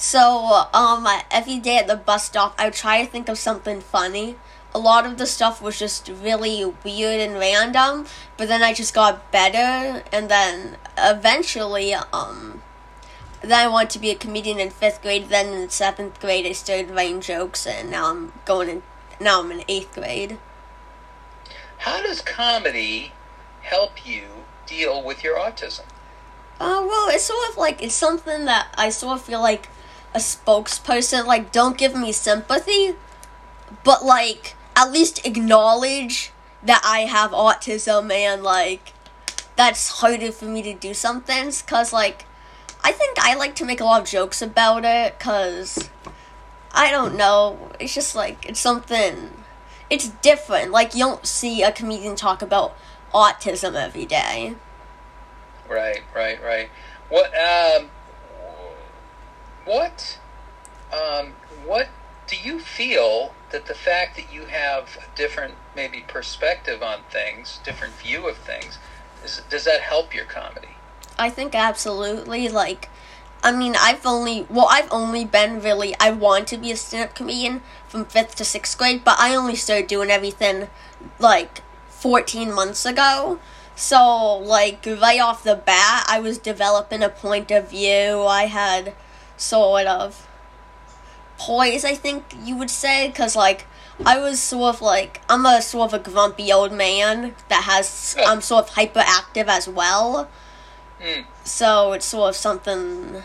So, 0.00 0.64
um, 0.72 1.06
every 1.30 1.58
day 1.58 1.76
at 1.76 1.86
the 1.86 1.94
bus 1.94 2.24
stop, 2.24 2.54
I 2.56 2.64
would 2.64 2.72
try 2.72 3.04
to 3.04 3.10
think 3.10 3.28
of 3.28 3.36
something 3.36 3.82
funny. 3.82 4.36
A 4.74 4.78
lot 4.78 5.04
of 5.04 5.18
the 5.18 5.26
stuff 5.26 5.60
was 5.60 5.78
just 5.78 6.08
really 6.08 6.64
weird 6.64 7.20
and 7.20 7.34
random, 7.38 8.06
but 8.38 8.48
then 8.48 8.62
I 8.62 8.72
just 8.72 8.94
got 8.94 9.30
better, 9.30 10.02
and 10.10 10.30
then 10.30 10.78
eventually, 10.96 11.92
um, 11.92 12.62
then 13.42 13.52
I 13.52 13.68
wanted 13.68 13.90
to 13.90 13.98
be 13.98 14.10
a 14.10 14.14
comedian 14.14 14.58
in 14.58 14.70
fifth 14.70 15.02
grade. 15.02 15.28
Then 15.28 15.48
in 15.52 15.68
seventh 15.68 16.18
grade, 16.18 16.46
I 16.46 16.52
started 16.52 16.90
writing 16.90 17.20
jokes, 17.20 17.66
and 17.66 17.90
now 17.90 18.08
I'm 18.08 18.32
going 18.46 18.70
in. 18.70 18.82
Now 19.20 19.40
I'm 19.42 19.52
in 19.52 19.64
eighth 19.68 19.94
grade. 19.94 20.38
how 21.76 22.00
does 22.02 22.22
comedy 22.22 23.12
help 23.60 24.06
you 24.06 24.24
deal 24.66 25.02
with 25.04 25.22
your 25.22 25.36
autism 25.36 25.84
Uh, 26.58 26.80
well, 26.88 27.08
it's 27.10 27.24
sort 27.24 27.50
of 27.50 27.58
like 27.58 27.82
it's 27.82 27.94
something 27.94 28.46
that 28.46 28.68
I 28.78 28.88
sort 28.88 29.18
of 29.18 29.22
feel 29.22 29.42
like 29.42 29.68
a 30.14 30.18
spokesperson. 30.18 31.26
Like, 31.26 31.52
don't 31.52 31.78
give 31.78 31.94
me 31.94 32.12
sympathy, 32.12 32.94
but 33.84 34.04
like 34.04 34.54
at 34.76 34.90
least 34.90 35.26
acknowledge 35.26 36.32
that 36.62 36.82
I 36.84 37.00
have 37.00 37.30
autism 37.32 38.12
and 38.12 38.42
like 38.42 38.92
that's 39.56 39.88
harder 39.88 40.32
for 40.32 40.46
me 40.46 40.62
to 40.62 40.74
do 40.74 40.94
some 40.94 41.20
things. 41.20 41.62
Cause 41.62 41.92
like 41.92 42.24
I 42.82 42.92
think 42.92 43.18
I 43.18 43.34
like 43.34 43.54
to 43.56 43.64
make 43.64 43.80
a 43.80 43.84
lot 43.84 44.02
of 44.02 44.08
jokes 44.08 44.40
about 44.42 44.84
it. 44.84 45.18
Cause 45.18 45.90
I 46.72 46.90
don't 46.90 47.16
know. 47.16 47.70
It's 47.78 47.94
just 47.94 48.14
like 48.14 48.46
it's 48.48 48.60
something. 48.60 49.30
It's 49.88 50.08
different. 50.08 50.70
Like 50.70 50.94
you 50.94 51.00
don't 51.00 51.26
see 51.26 51.62
a 51.62 51.72
comedian 51.72 52.16
talk 52.16 52.42
about 52.42 52.76
autism 53.12 53.74
every 53.74 54.06
day. 54.06 54.54
right 55.68 56.02
right 56.14 56.42
right 56.42 56.68
what 57.08 57.26
um 57.36 57.90
what 59.70 60.18
um, 60.92 61.34
what 61.64 61.88
do 62.26 62.36
you 62.42 62.58
feel 62.58 63.34
that 63.50 63.66
the 63.66 63.74
fact 63.74 64.16
that 64.16 64.32
you 64.32 64.44
have 64.46 64.96
a 64.96 65.16
different 65.16 65.54
maybe 65.76 66.04
perspective 66.06 66.82
on 66.82 67.00
things, 67.10 67.60
different 67.64 67.94
view 67.94 68.28
of 68.28 68.36
things, 68.36 68.78
is, 69.24 69.42
does 69.48 69.64
that 69.64 69.80
help 69.80 70.14
your 70.14 70.24
comedy? 70.24 70.74
I 71.18 71.30
think 71.30 71.54
absolutely. 71.54 72.48
Like, 72.48 72.88
I 73.42 73.52
mean, 73.52 73.74
I've 73.78 74.04
only 74.06 74.46
well, 74.50 74.68
I've 74.68 74.92
only 74.92 75.24
been 75.24 75.60
really. 75.60 75.94
I 76.00 76.10
want 76.10 76.48
to 76.48 76.56
be 76.56 76.72
a 76.72 76.76
stand-up 76.76 77.14
comedian 77.14 77.62
from 77.86 78.04
fifth 78.04 78.34
to 78.36 78.44
sixth 78.44 78.76
grade, 78.76 79.02
but 79.04 79.16
I 79.18 79.34
only 79.34 79.56
started 79.56 79.86
doing 79.86 80.10
everything 80.10 80.68
like 81.18 81.62
fourteen 81.88 82.52
months 82.52 82.84
ago. 82.84 83.38
So, 83.76 84.36
like, 84.36 84.84
right 84.84 85.20
off 85.20 85.42
the 85.42 85.54
bat, 85.54 86.04
I 86.06 86.20
was 86.20 86.36
developing 86.36 87.02
a 87.02 87.08
point 87.08 87.50
of 87.50 87.70
view. 87.70 88.24
I 88.26 88.44
had 88.44 88.92
sort 89.40 89.86
of 89.86 90.26
poise, 91.38 91.84
I 91.84 91.94
think 91.94 92.34
you 92.44 92.56
would 92.56 92.70
say, 92.70 93.08
because, 93.08 93.34
like, 93.34 93.66
I 94.04 94.18
was 94.18 94.40
sort 94.40 94.76
of 94.76 94.82
like, 94.82 95.20
I'm 95.28 95.44
a 95.46 95.60
sort 95.62 95.92
of 95.92 96.00
a 96.00 96.10
grumpy 96.10 96.52
old 96.52 96.72
man 96.72 97.34
that 97.48 97.64
has, 97.64 98.16
I'm 98.26 98.40
sort 98.40 98.68
of 98.68 98.74
hyperactive 98.74 99.46
as 99.48 99.68
well. 99.68 100.28
Mm. 101.02 101.24
So, 101.44 101.92
it's 101.92 102.06
sort 102.06 102.30
of 102.30 102.36
something, 102.36 103.22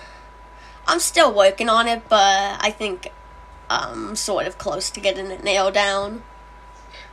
I'm 0.87 0.99
still 0.99 1.33
working 1.33 1.69
on 1.69 1.87
it, 1.87 2.03
but 2.09 2.57
I 2.59 2.71
think 2.71 3.11
I'm 3.69 4.15
sort 4.15 4.47
of 4.47 4.57
close 4.57 4.89
to 4.91 4.99
getting 4.99 5.27
it 5.27 5.43
nailed 5.43 5.73
down. 5.73 6.23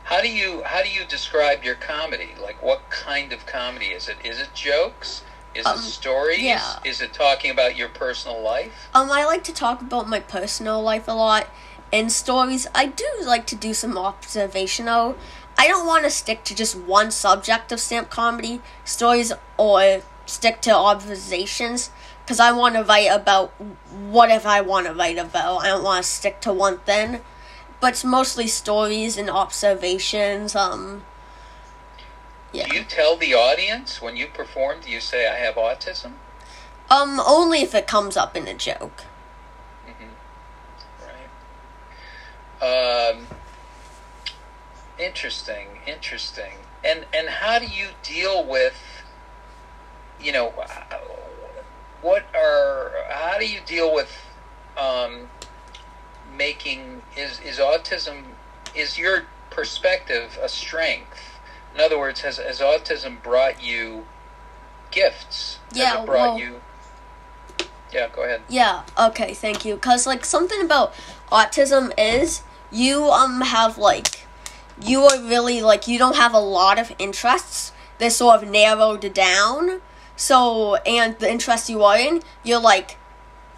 How 0.05 0.21
do 0.21 0.29
you 0.29 0.63
how 0.63 0.83
do 0.83 0.89
you 0.89 1.05
describe 1.05 1.63
your 1.63 1.75
comedy? 1.75 2.29
Like 2.41 2.61
what 2.61 2.89
kind 2.89 3.31
of 3.31 3.45
comedy 3.45 3.87
is 3.87 4.09
it? 4.09 4.17
Is 4.23 4.39
it 4.39 4.53
jokes? 4.53 5.23
Is 5.55 5.65
Um, 5.65 5.77
it 5.77 5.81
stories? 5.81 6.41
yeah. 6.41 6.79
Is 6.83 7.01
it 7.01 7.13
talking 7.13 7.51
about 7.51 7.75
your 7.75 7.89
personal 7.89 8.41
life? 8.41 8.71
Um, 8.93 9.11
I 9.11 9.25
like 9.25 9.43
to 9.45 9.53
talk 9.53 9.81
about 9.81 10.07
my 10.09 10.19
personal 10.19 10.81
life 10.81 11.07
a 11.07 11.13
lot. 11.13 11.47
In 11.91 12.09
stories, 12.09 12.65
I 12.73 12.87
do 12.87 13.05
like 13.23 13.45
to 13.47 13.55
do 13.55 13.73
some 13.73 13.97
observational. 13.97 15.15
I 15.57 15.67
don't 15.67 15.85
want 15.85 16.05
to 16.05 16.09
stick 16.09 16.43
to 16.45 16.55
just 16.55 16.75
one 16.75 17.11
subject 17.11 17.71
of 17.71 17.79
stamp 17.79 18.09
comedy 18.09 18.61
stories 18.83 19.31
or 19.57 20.01
stick 20.25 20.61
to 20.61 20.71
observations 20.71 21.91
because 22.25 22.39
I 22.39 22.51
want 22.51 22.75
to 22.75 22.83
write 22.83 23.11
about 23.11 23.49
whatever 23.91 24.47
I 24.47 24.61
want 24.61 24.87
to 24.87 24.93
write 24.93 25.19
about. 25.19 25.57
I 25.59 25.67
don't 25.67 25.83
want 25.83 26.03
to 26.03 26.09
stick 26.09 26.41
to 26.41 26.53
one 26.53 26.79
thing, 26.79 27.21
but 27.79 27.91
it's 27.91 28.03
mostly 28.03 28.47
stories 28.47 29.17
and 29.17 29.29
observations. 29.29 30.55
Um, 30.55 31.03
yeah. 32.53 32.67
Do 32.67 32.75
you 32.75 32.83
tell 32.83 33.17
the 33.17 33.33
audience 33.33 34.01
when 34.01 34.15
you 34.15 34.27
perform? 34.27 34.81
Do 34.81 34.91
you 34.91 35.01
say 35.01 35.27
I 35.27 35.35
have 35.35 35.55
autism? 35.55 36.13
Um, 36.89 37.19
only 37.25 37.61
if 37.61 37.73
it 37.73 37.87
comes 37.87 38.15
up 38.15 38.37
in 38.37 38.47
a 38.47 38.53
joke. 38.53 39.03
Mm-hmm. 39.87 41.07
Right. 42.61 43.15
Um, 43.15 43.27
interesting, 44.99 45.67
interesting. 45.87 46.53
And 46.83 47.05
and 47.13 47.27
how 47.27 47.57
do 47.57 47.65
you 47.65 47.87
deal 48.03 48.45
with, 48.45 48.75
you 50.21 50.31
know, 50.31 50.53
what 52.01 52.23
are 52.35 52.91
how 53.09 53.39
do 53.39 53.47
you 53.47 53.61
deal 53.65 53.91
with 53.93 54.11
um, 54.77 55.29
making 56.37 57.01
is 57.17 57.39
is 57.39 57.57
autism 57.57 58.23
is 58.75 58.97
your 58.97 59.23
perspective 59.49 60.37
a 60.41 60.49
strength? 60.49 61.32
In 61.75 61.81
other 61.81 61.97
words, 61.97 62.21
has 62.21 62.37
has 62.37 62.59
autism 62.59 63.21
brought 63.23 63.63
you 63.63 64.05
gifts? 64.91 65.59
Has 65.69 65.77
Yeah, 65.77 66.01
it 66.01 66.05
brought 66.05 66.35
well- 66.35 66.39
you. 66.39 66.61
Yeah, 67.91 68.07
go 68.15 68.23
ahead. 68.23 68.41
Yeah, 68.49 68.83
okay, 68.97 69.33
thank 69.35 69.65
you. 69.65 69.77
Cause 69.77 70.07
like 70.07 70.25
something 70.25 70.61
about 70.61 70.93
autism 71.31 71.93
is 71.97 72.41
you 72.71 73.05
um 73.11 73.41
have 73.41 73.77
like 73.77 74.25
you 74.81 75.03
are 75.03 75.19
really 75.19 75.61
like 75.61 75.87
you 75.87 75.99
don't 75.99 76.15
have 76.15 76.33
a 76.33 76.39
lot 76.39 76.79
of 76.79 76.91
interests. 76.97 77.71
They're 77.99 78.09
sort 78.09 78.41
of 78.41 78.49
narrowed 78.49 79.13
down. 79.13 79.81
So 80.15 80.75
and 80.77 81.17
the 81.19 81.29
interest 81.29 81.69
you 81.69 81.83
are 81.83 81.97
in, 81.97 82.23
you're 82.43 82.59
like 82.59 82.97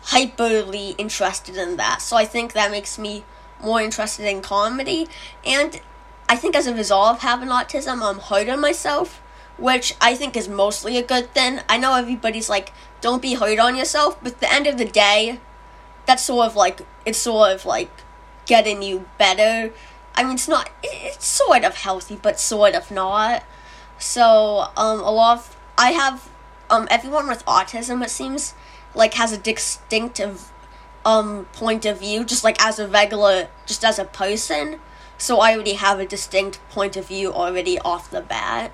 hyperly 0.08 0.96
interested 0.98 1.56
in 1.58 1.78
that. 1.78 2.02
So 2.02 2.18
I 2.18 2.26
think 2.26 2.54
that 2.54 2.72
makes 2.72 3.00
me 3.00 3.24
more 3.64 3.82
interested 3.82 4.26
in 4.26 4.42
comedy. 4.42 5.08
And 5.46 5.80
I 6.28 6.36
think 6.36 6.56
as 6.56 6.68
a 6.68 6.74
result 6.74 7.16
of 7.16 7.22
having 7.22 7.50
autism, 7.50 8.02
I'm 8.02 8.20
hard 8.20 8.50
on 8.50 8.60
myself, 8.60 9.22
which 9.58 9.94
I 10.02 10.16
think 10.16 10.36
is 10.36 10.48
mostly 10.48 10.98
a 10.98 11.04
good 11.04 11.34
thing. 11.34 11.60
I 11.70 11.78
know 11.78 11.96
everybody's 11.96 12.50
like, 12.50 12.74
don't 13.02 13.22
be 13.22 13.36
hard 13.36 13.60
on 13.60 13.76
yourself, 13.76 14.18
but 14.22 14.34
at 14.34 14.40
the 14.40 14.54
end 14.54 14.68
of 14.68 14.78
the 14.78 14.86
day, 14.86 15.40
that's 16.06 16.24
sort 16.26 16.48
of 16.48 16.56
like, 16.56 16.82
it's 17.06 17.20
sort 17.20 17.52
of 17.52 17.66
like 17.66 17.92
getting 18.46 18.82
you 18.82 19.06
better. 19.18 19.72
I 20.16 20.24
mean, 20.24 20.34
it's 20.34 20.48
not, 20.48 20.70
it's 20.82 21.28
sort 21.28 21.64
of 21.64 21.76
healthy, 21.76 22.18
but 22.22 22.40
sort 22.40 22.74
of 22.74 22.90
not. 22.90 23.44
So, 24.00 24.68
um, 24.76 25.00
a 25.02 25.12
lot 25.12 25.38
of, 25.38 25.58
I 25.78 25.92
have, 25.92 26.30
um, 26.70 26.88
everyone 26.90 27.28
with 27.28 27.46
autism, 27.46 28.04
it 28.04 28.10
seems, 28.10 28.54
like, 28.94 29.14
has 29.16 29.32
a 29.32 29.38
distinctive, 29.38 30.52
um, 31.06 31.46
point 31.54 31.86
of 31.86 32.00
view, 32.00 32.26
just 32.26 32.44
like 32.44 32.64
as 32.64 32.80
a 32.80 32.88
regular, 32.88 33.48
just 33.66 33.86
as 33.86 34.00
a 34.00 34.06
person. 34.06 34.80
So 35.18 35.40
I 35.40 35.54
already 35.54 35.74
have 35.74 36.00
a 36.00 36.06
distinct 36.06 36.60
point 36.70 36.98
of 36.98 37.08
view 37.08 37.34
already 37.34 37.80
off 37.80 38.10
the 38.12 38.22
bat. 38.22 38.72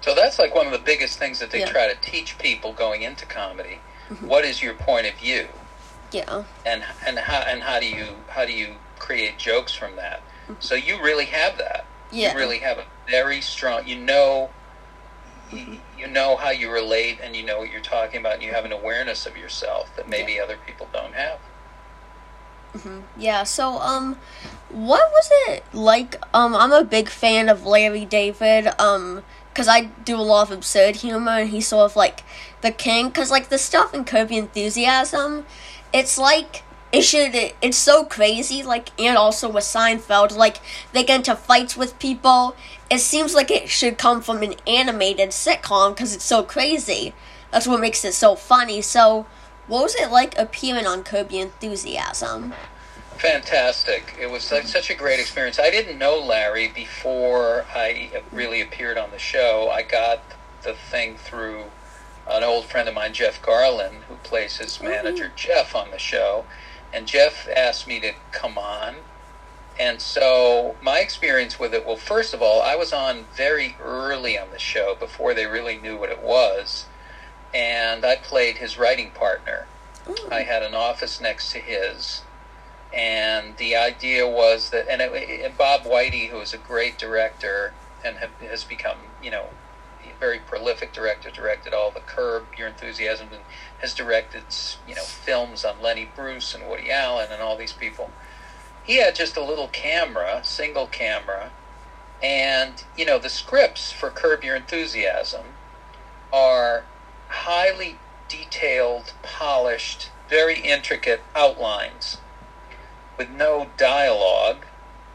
So 0.00 0.14
that's 0.14 0.38
like 0.38 0.54
one 0.54 0.66
of 0.66 0.72
the 0.72 0.78
biggest 0.78 1.18
things 1.18 1.38
that 1.40 1.50
they 1.50 1.60
Yeah. 1.60 1.66
Mm-hmm. 1.66 1.74
try 1.74 1.92
to 1.94 2.00
teach 2.00 2.38
people 2.38 2.72
going 2.72 3.02
into 3.02 3.26
comedy. 3.26 3.80
What 4.20 4.44
is 4.44 4.62
your 4.62 4.72
point 4.74 5.06
of 5.06 5.14
view, 5.14 5.48
Yeah. 6.12 6.44
and 6.64 6.82
and 7.06 7.18
how 7.18 7.40
and 7.40 7.62
how 7.62 7.78
do 7.78 7.86
you 7.86 8.16
how 8.28 8.46
do 8.46 8.52
you 8.52 8.76
create 8.98 9.36
jokes 9.38 9.74
from 9.74 9.96
that? 9.96 10.22
So 10.60 10.74
you 10.74 11.02
really 11.02 11.26
have 11.26 11.58
that. 11.58 11.84
Mm-hmm. 12.06 12.16
Yeah. 12.16 12.32
You 12.32 12.38
really 12.38 12.58
have 12.60 12.78
a 12.78 12.84
very 13.08 13.40
strong. 13.40 13.86
You 13.86 13.96
know. 13.96 14.50
You, 15.52 15.78
you 15.98 16.06
know 16.06 16.36
how 16.36 16.50
you 16.50 16.70
relate, 16.70 17.20
and 17.22 17.34
you 17.34 17.42
know 17.42 17.58
what 17.58 17.70
you're 17.72 17.80
talking 17.80 18.20
about, 18.20 18.34
and 18.34 18.42
you 18.42 18.52
have 18.52 18.66
an 18.66 18.72
awareness 18.72 19.24
of 19.24 19.34
yourself 19.34 19.94
that 19.96 20.06
maybe 20.06 20.38
other 20.38 20.58
people 20.66 20.88
don't 20.92 21.14
have. 21.14 21.38
Yeah, 23.16 23.44
so 23.44 23.78
um 23.78 24.16
what 24.70 25.10
was 25.12 25.30
it 25.48 25.64
like 25.72 26.16
um 26.34 26.54
I'm 26.54 26.72
a 26.72 26.84
big 26.84 27.08
fan 27.08 27.48
of 27.48 27.64
Larry 27.66 28.04
David 28.04 28.68
um 28.78 29.22
cuz 29.54 29.66
I 29.66 29.82
do 30.04 30.16
a 30.16 30.22
lot 30.22 30.50
of 30.50 30.56
absurd 30.56 30.96
humor 30.96 31.38
and 31.40 31.50
he's 31.50 31.68
sort 31.68 31.90
of 31.90 31.96
like 31.96 32.22
the 32.60 32.70
king 32.70 33.10
cuz 33.10 33.30
like 33.30 33.48
the 33.48 33.58
stuff 33.58 33.94
in 33.94 34.04
Curb 34.04 34.30
Your 34.30 34.42
Enthusiasm 34.42 35.46
it's 35.92 36.18
like 36.18 36.62
it 36.92 37.02
should 37.02 37.34
it's 37.60 37.76
so 37.76 38.04
crazy 38.04 38.62
like 38.62 38.90
and 38.98 39.16
also 39.16 39.48
with 39.48 39.64
Seinfeld 39.64 40.36
like 40.36 40.58
they 40.92 41.04
get 41.04 41.16
into 41.16 41.36
fights 41.36 41.76
with 41.76 41.98
people. 41.98 42.56
It 42.90 43.00
seems 43.00 43.34
like 43.34 43.50
it 43.50 43.68
should 43.68 43.98
come 43.98 44.22
from 44.22 44.42
an 44.42 44.54
animated 44.66 45.30
sitcom 45.30 45.96
cuz 45.96 46.14
it's 46.14 46.24
so 46.24 46.42
crazy. 46.42 47.14
That's 47.50 47.66
what 47.66 47.80
makes 47.80 48.04
it 48.04 48.14
so 48.14 48.34
funny. 48.34 48.80
So 48.82 49.26
what 49.68 49.82
was 49.82 49.94
it 49.94 50.10
like 50.10 50.36
appearing 50.38 50.86
on 50.86 51.04
Curb 51.04 51.30
Your 51.30 51.44
Enthusiasm? 51.44 52.54
Fantastic. 53.18 54.16
It 54.18 54.30
was 54.30 54.42
such, 54.44 54.66
such 54.66 54.90
a 54.90 54.94
great 54.94 55.20
experience. 55.20 55.58
I 55.58 55.70
didn't 55.70 55.98
know 55.98 56.18
Larry 56.18 56.68
before 56.68 57.66
I 57.74 58.22
really 58.32 58.60
appeared 58.60 58.96
on 58.96 59.10
the 59.10 59.18
show. 59.18 59.70
I 59.72 59.82
got 59.82 60.20
the 60.62 60.74
thing 60.74 61.16
through 61.16 61.64
an 62.28 62.44
old 62.44 62.66
friend 62.66 62.88
of 62.88 62.94
mine, 62.94 63.12
Jeff 63.12 63.42
Garlin, 63.42 64.02
who 64.08 64.14
plays 64.16 64.58
his 64.58 64.76
mm-hmm. 64.76 64.86
manager, 64.86 65.32
Jeff, 65.36 65.74
on 65.74 65.90
the 65.90 65.98
show. 65.98 66.44
And 66.92 67.06
Jeff 67.06 67.48
asked 67.48 67.86
me 67.86 68.00
to 68.00 68.12
come 68.32 68.56
on. 68.56 68.96
And 69.78 70.00
so 70.00 70.76
my 70.82 71.00
experience 71.00 71.58
with 71.58 71.74
it, 71.74 71.86
well, 71.86 71.96
first 71.96 72.34
of 72.34 72.42
all, 72.42 72.62
I 72.62 72.74
was 72.76 72.92
on 72.92 73.26
very 73.34 73.76
early 73.80 74.38
on 74.38 74.50
the 74.50 74.58
show 74.58 74.96
before 74.98 75.34
they 75.34 75.46
really 75.46 75.78
knew 75.78 75.96
what 75.96 76.10
it 76.10 76.22
was. 76.22 76.86
And 77.54 78.04
I 78.04 78.16
played 78.16 78.58
his 78.58 78.78
writing 78.78 79.10
partner. 79.10 79.66
I 80.30 80.42
had 80.42 80.62
an 80.62 80.74
office 80.74 81.20
next 81.20 81.52
to 81.52 81.58
his 81.58 82.22
and 82.92 83.56
the 83.58 83.76
idea 83.76 84.26
was 84.26 84.70
that 84.70 84.88
and, 84.88 85.02
it, 85.02 85.44
and 85.44 85.56
Bob 85.56 85.82
Weide, 85.82 86.28
who 86.30 86.40
is 86.40 86.54
a 86.54 86.58
great 86.58 86.98
director 86.98 87.74
and 88.04 88.16
have, 88.18 88.30
has 88.40 88.64
become 88.64 88.98
you 89.22 89.30
know 89.30 89.48
a 90.02 90.18
very 90.18 90.38
prolific 90.38 90.92
director, 90.92 91.30
directed 91.30 91.74
all 91.74 91.90
the 91.90 92.00
Curb 92.00 92.46
Your 92.56 92.68
Enthusiasm 92.68 93.28
and 93.32 93.42
has 93.80 93.94
directed 93.94 94.44
you 94.86 94.94
know 94.94 95.02
films 95.02 95.64
on 95.64 95.82
Lenny 95.82 96.08
Bruce 96.14 96.54
and 96.54 96.68
Woody 96.68 96.90
Allen 96.90 97.28
and 97.30 97.42
all 97.42 97.56
these 97.56 97.72
people. 97.72 98.10
He 98.82 98.96
had 98.96 99.14
just 99.14 99.36
a 99.36 99.44
little 99.44 99.68
camera, 99.68 100.40
single 100.42 100.86
camera, 100.86 101.50
and 102.22 102.84
you 102.96 103.04
know 103.04 103.18
the 103.18 103.28
scripts 103.28 103.92
for 103.92 104.08
Curb 104.08 104.44
Your 104.44 104.56
Enthusiasm 104.56 105.44
are 106.32 106.84
highly 107.28 107.98
detailed, 108.28 109.12
polished, 109.22 110.10
very 110.28 110.60
intricate 110.60 111.22
outlines 111.34 112.18
with 113.16 113.30
no 113.30 113.68
dialogue, 113.76 114.64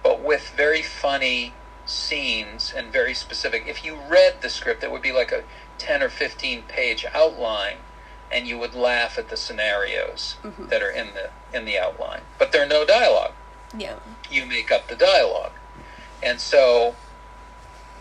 but 0.03 0.21
with 0.21 0.49
very 0.55 0.81
funny 0.81 1.53
scenes 1.85 2.73
and 2.75 2.91
very 2.91 3.13
specific. 3.13 3.63
If 3.67 3.83
you 3.85 3.95
read 3.95 4.41
the 4.41 4.49
script, 4.49 4.83
it 4.83 4.91
would 4.91 5.01
be 5.01 5.11
like 5.11 5.31
a 5.31 5.43
10 5.77 6.03
or 6.03 6.09
15 6.09 6.63
page 6.63 7.05
outline, 7.13 7.77
and 8.31 8.47
you 8.47 8.57
would 8.57 8.73
laugh 8.75 9.17
at 9.17 9.29
the 9.29 9.37
scenarios 9.37 10.35
Mhm. 10.43 10.69
that 10.69 10.81
are 10.81 10.89
in 10.89 11.13
the 11.13 11.29
in 11.55 11.65
the 11.65 11.77
outline. 11.77 12.21
But 12.39 12.51
there 12.51 12.63
are 12.63 12.67
no 12.67 12.83
dialogue. 12.83 13.33
Yeah. 13.77 13.95
You 14.29 14.45
make 14.47 14.71
up 14.71 14.87
the 14.87 14.95
dialogue. 14.95 15.51
And 16.21 16.41
so 16.41 16.95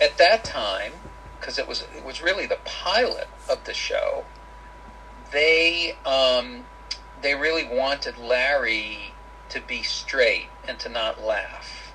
at 0.01 0.16
that 0.16 0.42
time, 0.42 0.94
because 1.43 1.59
it 1.59 1.67
was 1.67 1.85
it 1.97 2.05
was 2.05 2.23
really 2.23 2.47
the 2.47 2.59
pilot 2.65 3.27
of 3.51 3.65
the 3.65 3.75
show, 3.75 4.25
they 5.33 5.97
um, 6.07 6.65
they 7.21 7.35
really 7.35 7.69
wanted 7.69 8.17
Larry 8.17 9.13
to 9.49 9.61
be 9.61 9.83
straight 9.83 10.47
and 10.67 10.79
to 10.79 10.89
not 10.89 11.21
laugh 11.21 11.93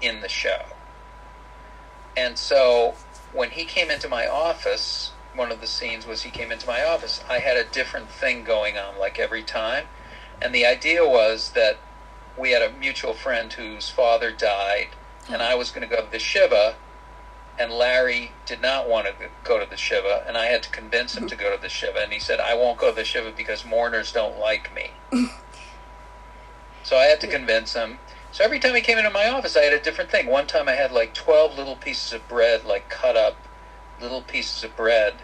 in 0.00 0.20
the 0.20 0.28
show. 0.28 0.64
And 2.16 2.36
so 2.36 2.96
when 3.32 3.50
he 3.50 3.64
came 3.64 3.90
into 3.90 4.08
my 4.08 4.26
office, 4.26 5.12
one 5.36 5.52
of 5.52 5.60
the 5.60 5.66
scenes 5.68 6.04
was 6.04 6.22
he 6.22 6.30
came 6.30 6.50
into 6.50 6.66
my 6.66 6.84
office. 6.84 7.22
I 7.28 7.38
had 7.38 7.56
a 7.56 7.64
different 7.64 8.10
thing 8.10 8.42
going 8.42 8.76
on 8.76 8.98
like 8.98 9.20
every 9.20 9.42
time. 9.42 9.86
And 10.42 10.52
the 10.52 10.66
idea 10.66 11.06
was 11.06 11.50
that 11.50 11.78
we 12.36 12.50
had 12.50 12.60
a 12.60 12.72
mutual 12.72 13.14
friend 13.14 13.52
whose 13.52 13.88
father 13.88 14.32
died, 14.32 14.88
and 15.30 15.40
I 15.40 15.54
was 15.54 15.70
going 15.70 15.88
to 15.88 15.96
go 15.96 16.04
to 16.04 16.10
the 16.10 16.18
Shiva, 16.18 16.74
and 17.58 17.72
Larry 17.72 18.32
did 18.46 18.60
not 18.60 18.88
want 18.88 19.06
to 19.06 19.12
go 19.44 19.62
to 19.62 19.68
the 19.68 19.76
Shiva, 19.76 20.24
and 20.26 20.36
I 20.36 20.46
had 20.46 20.62
to 20.64 20.70
convince 20.70 21.16
him 21.16 21.28
to 21.28 21.36
go 21.36 21.54
to 21.54 21.60
the 21.60 21.68
Shiva, 21.68 22.00
and 22.02 22.12
he 22.12 22.18
said, 22.18 22.40
I 22.40 22.54
won't 22.54 22.78
go 22.78 22.90
to 22.90 22.96
the 22.96 23.04
Shiva 23.04 23.32
because 23.36 23.64
mourners 23.64 24.12
don't 24.12 24.38
like 24.38 24.74
me. 24.74 24.90
so 26.82 26.96
I 26.96 27.04
had 27.04 27.20
to 27.20 27.26
convince 27.26 27.74
him. 27.74 27.98
So 28.32 28.44
every 28.44 28.58
time 28.58 28.74
he 28.74 28.80
came 28.80 28.98
into 28.98 29.10
my 29.10 29.28
office, 29.28 29.56
I 29.56 29.62
had 29.62 29.72
a 29.72 29.80
different 29.80 30.10
thing. 30.10 30.26
One 30.26 30.46
time 30.48 30.68
I 30.68 30.72
had 30.72 30.90
like 30.90 31.14
12 31.14 31.56
little 31.56 31.76
pieces 31.76 32.12
of 32.12 32.26
bread, 32.28 32.64
like 32.64 32.88
cut 32.88 33.16
up 33.16 33.36
little 34.00 34.22
pieces 34.22 34.64
of 34.64 34.76
bread, 34.76 35.14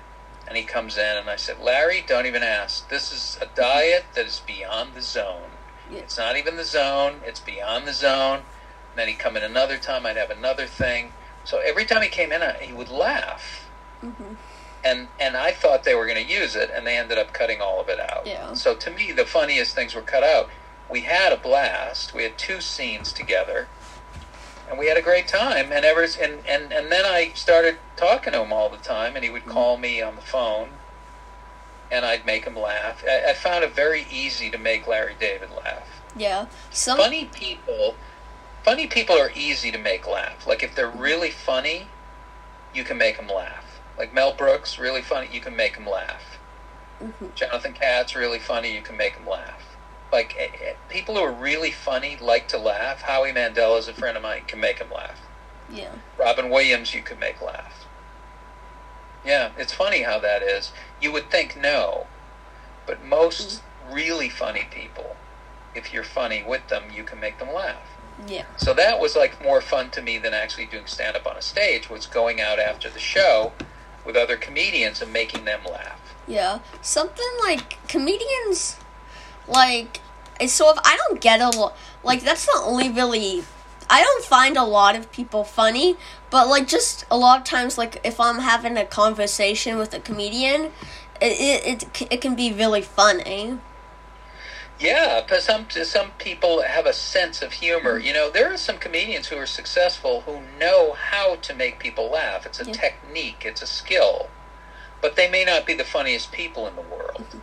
and 0.46 0.56
he 0.56 0.62
comes 0.62 0.96
in, 0.96 1.16
and 1.16 1.28
I 1.28 1.36
said, 1.36 1.60
Larry, 1.60 2.04
don't 2.06 2.26
even 2.26 2.42
ask. 2.42 2.88
This 2.88 3.12
is 3.12 3.38
a 3.40 3.46
diet 3.46 4.04
that 4.14 4.26
is 4.26 4.42
beyond 4.46 4.94
the 4.94 5.02
zone. 5.02 5.50
It's 5.90 6.16
not 6.16 6.36
even 6.36 6.56
the 6.56 6.64
zone, 6.64 7.20
it's 7.24 7.40
beyond 7.40 7.86
the 7.86 7.92
zone. 7.92 8.42
And 8.90 8.98
then 8.98 9.08
he'd 9.08 9.18
come 9.18 9.36
in 9.36 9.42
another 9.42 9.76
time, 9.76 10.06
I'd 10.06 10.16
have 10.16 10.30
another 10.30 10.66
thing. 10.66 11.12
So 11.44 11.58
every 11.58 11.84
time 11.84 12.02
he 12.02 12.08
came 12.08 12.32
in, 12.32 12.42
he 12.60 12.72
would 12.72 12.88
laugh. 12.88 13.66
hmm 14.00 14.34
And, 14.84 15.08
and 15.18 15.36
I 15.36 15.52
thought 15.52 15.84
they 15.84 15.94
were 15.94 16.06
going 16.06 16.24
to 16.24 16.32
use 16.32 16.54
it, 16.56 16.70
and 16.74 16.86
they 16.86 16.96
ended 16.96 17.18
up 17.18 17.32
cutting 17.32 17.60
all 17.60 17.80
of 17.80 17.88
it 17.88 18.00
out. 18.00 18.26
Yeah. 18.26 18.52
So 18.54 18.74
to 18.74 18.90
me, 18.90 19.12
the 19.12 19.24
funniest 19.26 19.74
things 19.74 19.94
were 19.94 20.02
cut 20.02 20.22
out. 20.22 20.48
We 20.88 21.02
had 21.02 21.32
a 21.32 21.36
blast. 21.36 22.14
We 22.14 22.22
had 22.24 22.36
two 22.38 22.60
scenes 22.60 23.12
together, 23.12 23.68
and 24.68 24.78
we 24.78 24.86
had 24.88 24.96
a 24.96 25.02
great 25.02 25.28
time. 25.28 25.70
And 25.72 25.84
ever 25.84 26.02
and, 26.02 26.44
and, 26.46 26.72
and 26.72 26.90
then 26.90 27.04
I 27.04 27.32
started 27.34 27.76
talking 27.96 28.32
to 28.32 28.40
him 28.42 28.52
all 28.52 28.68
the 28.68 28.76
time, 28.78 29.16
and 29.16 29.24
he 29.24 29.30
would 29.30 29.46
call 29.46 29.76
me 29.76 30.02
on 30.02 30.16
the 30.16 30.22
phone, 30.22 30.70
and 31.90 32.04
I'd 32.04 32.24
make 32.24 32.44
him 32.44 32.56
laugh. 32.56 33.04
I, 33.08 33.30
I 33.30 33.34
found 33.34 33.64
it 33.64 33.72
very 33.72 34.06
easy 34.10 34.50
to 34.50 34.58
make 34.58 34.86
Larry 34.86 35.14
David 35.18 35.50
laugh 35.50 36.00
Yeah. 36.16 36.46
Some. 36.70 36.96
funny 36.98 37.26
people 37.26 37.94
funny 38.64 38.86
people 38.86 39.16
are 39.16 39.30
easy 39.34 39.70
to 39.70 39.78
make 39.78 40.06
laugh. 40.06 40.46
Like 40.46 40.62
if 40.62 40.74
they're 40.74 40.88
really 40.90 41.30
funny 41.30 41.88
you 42.74 42.84
can 42.84 42.98
make 42.98 43.16
them 43.16 43.28
laugh. 43.28 43.80
Like 43.98 44.12
mel 44.12 44.32
brooks 44.32 44.78
really 44.78 45.02
funny 45.02 45.28
you 45.32 45.40
can 45.40 45.56
make 45.56 45.76
him 45.76 45.86
laugh. 45.86 46.38
Mhm. 47.02 47.34
jonathan 47.34 47.72
katz 47.72 48.14
really 48.14 48.38
funny 48.38 48.72
you 48.74 48.82
can 48.82 48.96
make 48.96 49.14
him 49.16 49.26
laugh. 49.26 49.76
Like 50.12 50.34
eh, 50.38 50.48
eh, 50.64 50.72
people 50.88 51.16
who 51.16 51.22
are 51.22 51.32
really 51.32 51.70
funny 51.70 52.16
like 52.16 52.48
to 52.48 52.58
laugh. 52.58 53.02
Howie 53.02 53.32
mandel 53.32 53.76
is 53.76 53.88
a 53.88 53.94
friend 53.94 54.16
of 54.16 54.22
mine 54.22 54.44
can 54.46 54.60
make 54.60 54.78
him 54.78 54.90
laugh. 54.90 55.20
Yeah. 55.68 55.94
robin 56.18 56.50
williams 56.50 56.94
you 56.94 57.02
can 57.02 57.18
make 57.18 57.40
laugh. 57.40 57.86
Yeah 59.24 59.50
it's 59.56 59.72
funny 59.72 60.02
how 60.02 60.18
that 60.20 60.42
is. 60.42 60.72
You 61.00 61.12
would 61.12 61.30
think 61.30 61.56
no 61.56 62.06
but 62.86 63.02
most 63.04 63.62
really 63.90 64.28
funny 64.28 64.66
people 64.70 65.16
if 65.74 65.92
you're 65.92 66.04
funny 66.04 66.42
with 66.42 66.66
them 66.68 66.90
you 66.90 67.04
can 67.04 67.20
make 67.20 67.38
them 67.38 67.52
laugh 67.52 67.96
Yeah. 68.28 68.44
so 68.56 68.74
that 68.74 69.00
was 69.00 69.16
like 69.16 69.42
more 69.42 69.60
fun 69.60 69.90
to 69.90 70.02
me 70.02 70.18
than 70.18 70.34
actually 70.34 70.66
doing 70.66 70.86
stand 70.86 71.16
up 71.16 71.26
on 71.26 71.36
a 71.36 71.42
stage 71.42 71.88
was 71.88 72.06
going 72.06 72.40
out 72.40 72.58
after 72.58 72.90
the 72.90 72.98
show 72.98 73.52
with 74.04 74.16
other 74.16 74.36
comedians 74.36 75.02
and 75.02 75.12
making 75.12 75.44
them 75.44 75.60
laugh. 75.70 76.00
Yeah. 76.26 76.60
Something 76.82 77.26
like 77.40 77.86
comedians, 77.88 78.76
like, 79.48 80.00
sort 80.46 80.76
of, 80.76 80.82
I 80.84 80.96
don't 80.96 81.20
get 81.20 81.40
a 81.40 81.50
lot, 81.50 81.76
like, 82.02 82.22
that's 82.22 82.46
not 82.46 82.64
only 82.66 82.88
really, 82.90 83.44
I 83.88 84.02
don't 84.02 84.24
find 84.24 84.56
a 84.56 84.64
lot 84.64 84.96
of 84.96 85.10
people 85.12 85.44
funny, 85.44 85.96
but, 86.30 86.48
like, 86.48 86.66
just 86.66 87.04
a 87.10 87.16
lot 87.16 87.38
of 87.38 87.44
times, 87.44 87.76
like, 87.76 88.00
if 88.04 88.20
I'm 88.20 88.38
having 88.38 88.76
a 88.76 88.84
conversation 88.84 89.78
with 89.78 89.92
a 89.92 90.00
comedian, 90.00 90.72
it, 91.20 91.40
it, 91.40 91.82
it, 91.82 92.12
it 92.12 92.20
can 92.20 92.34
be 92.34 92.52
really 92.52 92.82
funny. 92.82 93.58
Yeah, 94.80 95.22
but 95.28 95.42
some 95.42 95.68
some 95.70 96.12
people 96.12 96.62
have 96.62 96.86
a 96.86 96.94
sense 96.94 97.42
of 97.42 97.52
humor. 97.52 97.98
You 97.98 98.14
know, 98.14 98.30
there 98.30 98.52
are 98.52 98.58
some 98.58 98.78
comedians 98.78 99.28
who 99.28 99.36
are 99.38 99.46
successful 99.46 100.22
who 100.22 100.42
know 100.58 100.94
how 100.94 101.36
to 101.36 101.54
make 101.54 101.78
people 101.78 102.10
laugh. 102.10 102.46
It's 102.46 102.60
a 102.60 102.66
Yeah. 102.66 102.72
technique, 102.72 103.44
it's 103.46 103.62
a 103.62 103.66
skill. 103.66 104.30
But 105.02 105.16
they 105.16 105.28
may 105.28 105.44
not 105.44 105.66
be 105.66 105.74
the 105.74 105.84
funniest 105.84 106.32
people 106.32 106.66
in 106.68 106.76
the 106.76 106.82
world. 106.82 107.18
Mm-hmm. 107.20 107.38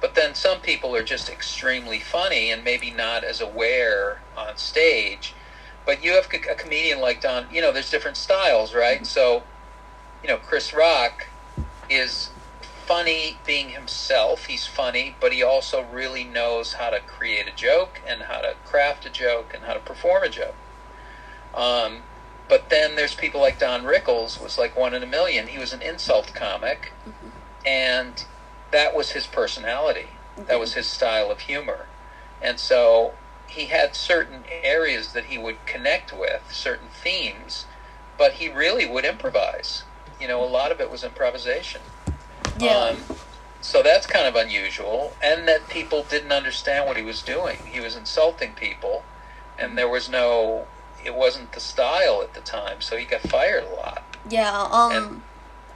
But 0.00 0.14
then 0.14 0.34
some 0.34 0.60
people 0.60 0.94
are 0.96 1.02
just 1.04 1.30
extremely 1.30 2.00
funny 2.00 2.50
and 2.50 2.64
maybe 2.64 2.90
not 2.90 3.24
as 3.24 3.40
aware 3.40 4.20
on 4.36 4.56
stage. 4.58 5.34
But 5.86 6.02
you 6.02 6.14
have 6.14 6.28
a 6.32 6.54
comedian 6.56 7.00
like 7.00 7.20
Don, 7.22 7.48
you 7.50 7.62
know, 7.62 7.72
there's 7.72 7.90
different 7.90 8.16
styles, 8.18 8.74
right? 8.74 8.98
Mm-hmm. 8.98 9.04
So, 9.04 9.44
you 10.22 10.28
know, 10.28 10.38
Chris 10.38 10.74
Rock 10.74 11.28
is 11.90 12.30
funny 12.86 13.38
being 13.46 13.70
himself. 13.70 14.46
He's 14.46 14.66
funny, 14.66 15.16
but 15.20 15.32
he 15.32 15.42
also 15.42 15.82
really 15.82 16.24
knows 16.24 16.74
how 16.74 16.90
to 16.90 17.00
create 17.00 17.48
a 17.48 17.52
joke 17.52 18.00
and 18.06 18.22
how 18.22 18.40
to 18.40 18.54
craft 18.64 19.06
a 19.06 19.10
joke 19.10 19.52
and 19.54 19.64
how 19.64 19.74
to 19.74 19.80
perform 19.80 20.22
a 20.22 20.28
joke. 20.28 20.54
Um, 21.54 22.02
but 22.48 22.68
then 22.68 22.96
there's 22.96 23.14
people 23.14 23.40
like 23.40 23.58
Don 23.58 23.84
Rickles 23.84 24.40
was 24.40 24.58
like 24.58 24.76
one 24.76 24.94
in 24.94 25.02
a 25.02 25.06
million. 25.06 25.46
He 25.46 25.58
was 25.58 25.72
an 25.72 25.82
insult 25.82 26.34
comic, 26.34 26.92
and 27.64 28.24
that 28.70 28.94
was 28.94 29.12
his 29.12 29.26
personality. 29.26 30.08
That 30.36 30.60
was 30.60 30.74
his 30.74 30.86
style 30.86 31.30
of 31.30 31.40
humor, 31.40 31.86
and 32.42 32.58
so 32.58 33.14
he 33.46 33.66
had 33.66 33.94
certain 33.94 34.44
areas 34.50 35.12
that 35.12 35.26
he 35.26 35.38
would 35.38 35.64
connect 35.64 36.12
with, 36.12 36.42
certain 36.50 36.88
themes, 36.88 37.66
but 38.18 38.34
he 38.34 38.48
really 38.48 38.84
would 38.84 39.04
improvise. 39.04 39.84
You 40.20 40.28
know, 40.28 40.42
a 40.44 40.46
lot 40.46 40.72
of 40.72 40.80
it 40.80 40.90
was 40.90 41.04
improvisation. 41.04 41.82
Yeah. 42.58 42.78
Um, 42.78 43.06
so 43.60 43.82
that's 43.82 44.06
kind 44.06 44.26
of 44.26 44.36
unusual, 44.36 45.16
and 45.22 45.48
that 45.48 45.68
people 45.68 46.04
didn't 46.04 46.32
understand 46.32 46.86
what 46.86 46.96
he 46.96 47.02
was 47.04 47.22
doing. 47.22 47.66
He 47.66 47.80
was 47.80 47.96
insulting 47.96 48.54
people, 48.54 49.08
and 49.58 49.78
there 49.78 49.88
was 49.88 50.08
no, 50.08 50.70
it 51.02 51.14
wasn't 51.14 51.52
the 51.52 51.60
style 51.60 52.22
at 52.22 52.34
the 52.34 52.42
time, 52.42 52.80
so 52.82 52.96
he 52.96 53.06
got 53.06 53.22
fired 53.22 53.64
a 53.64 53.70
lot. 53.70 54.04
yeah. 54.28 54.68
Um. 54.70 54.92
and- 54.92 55.24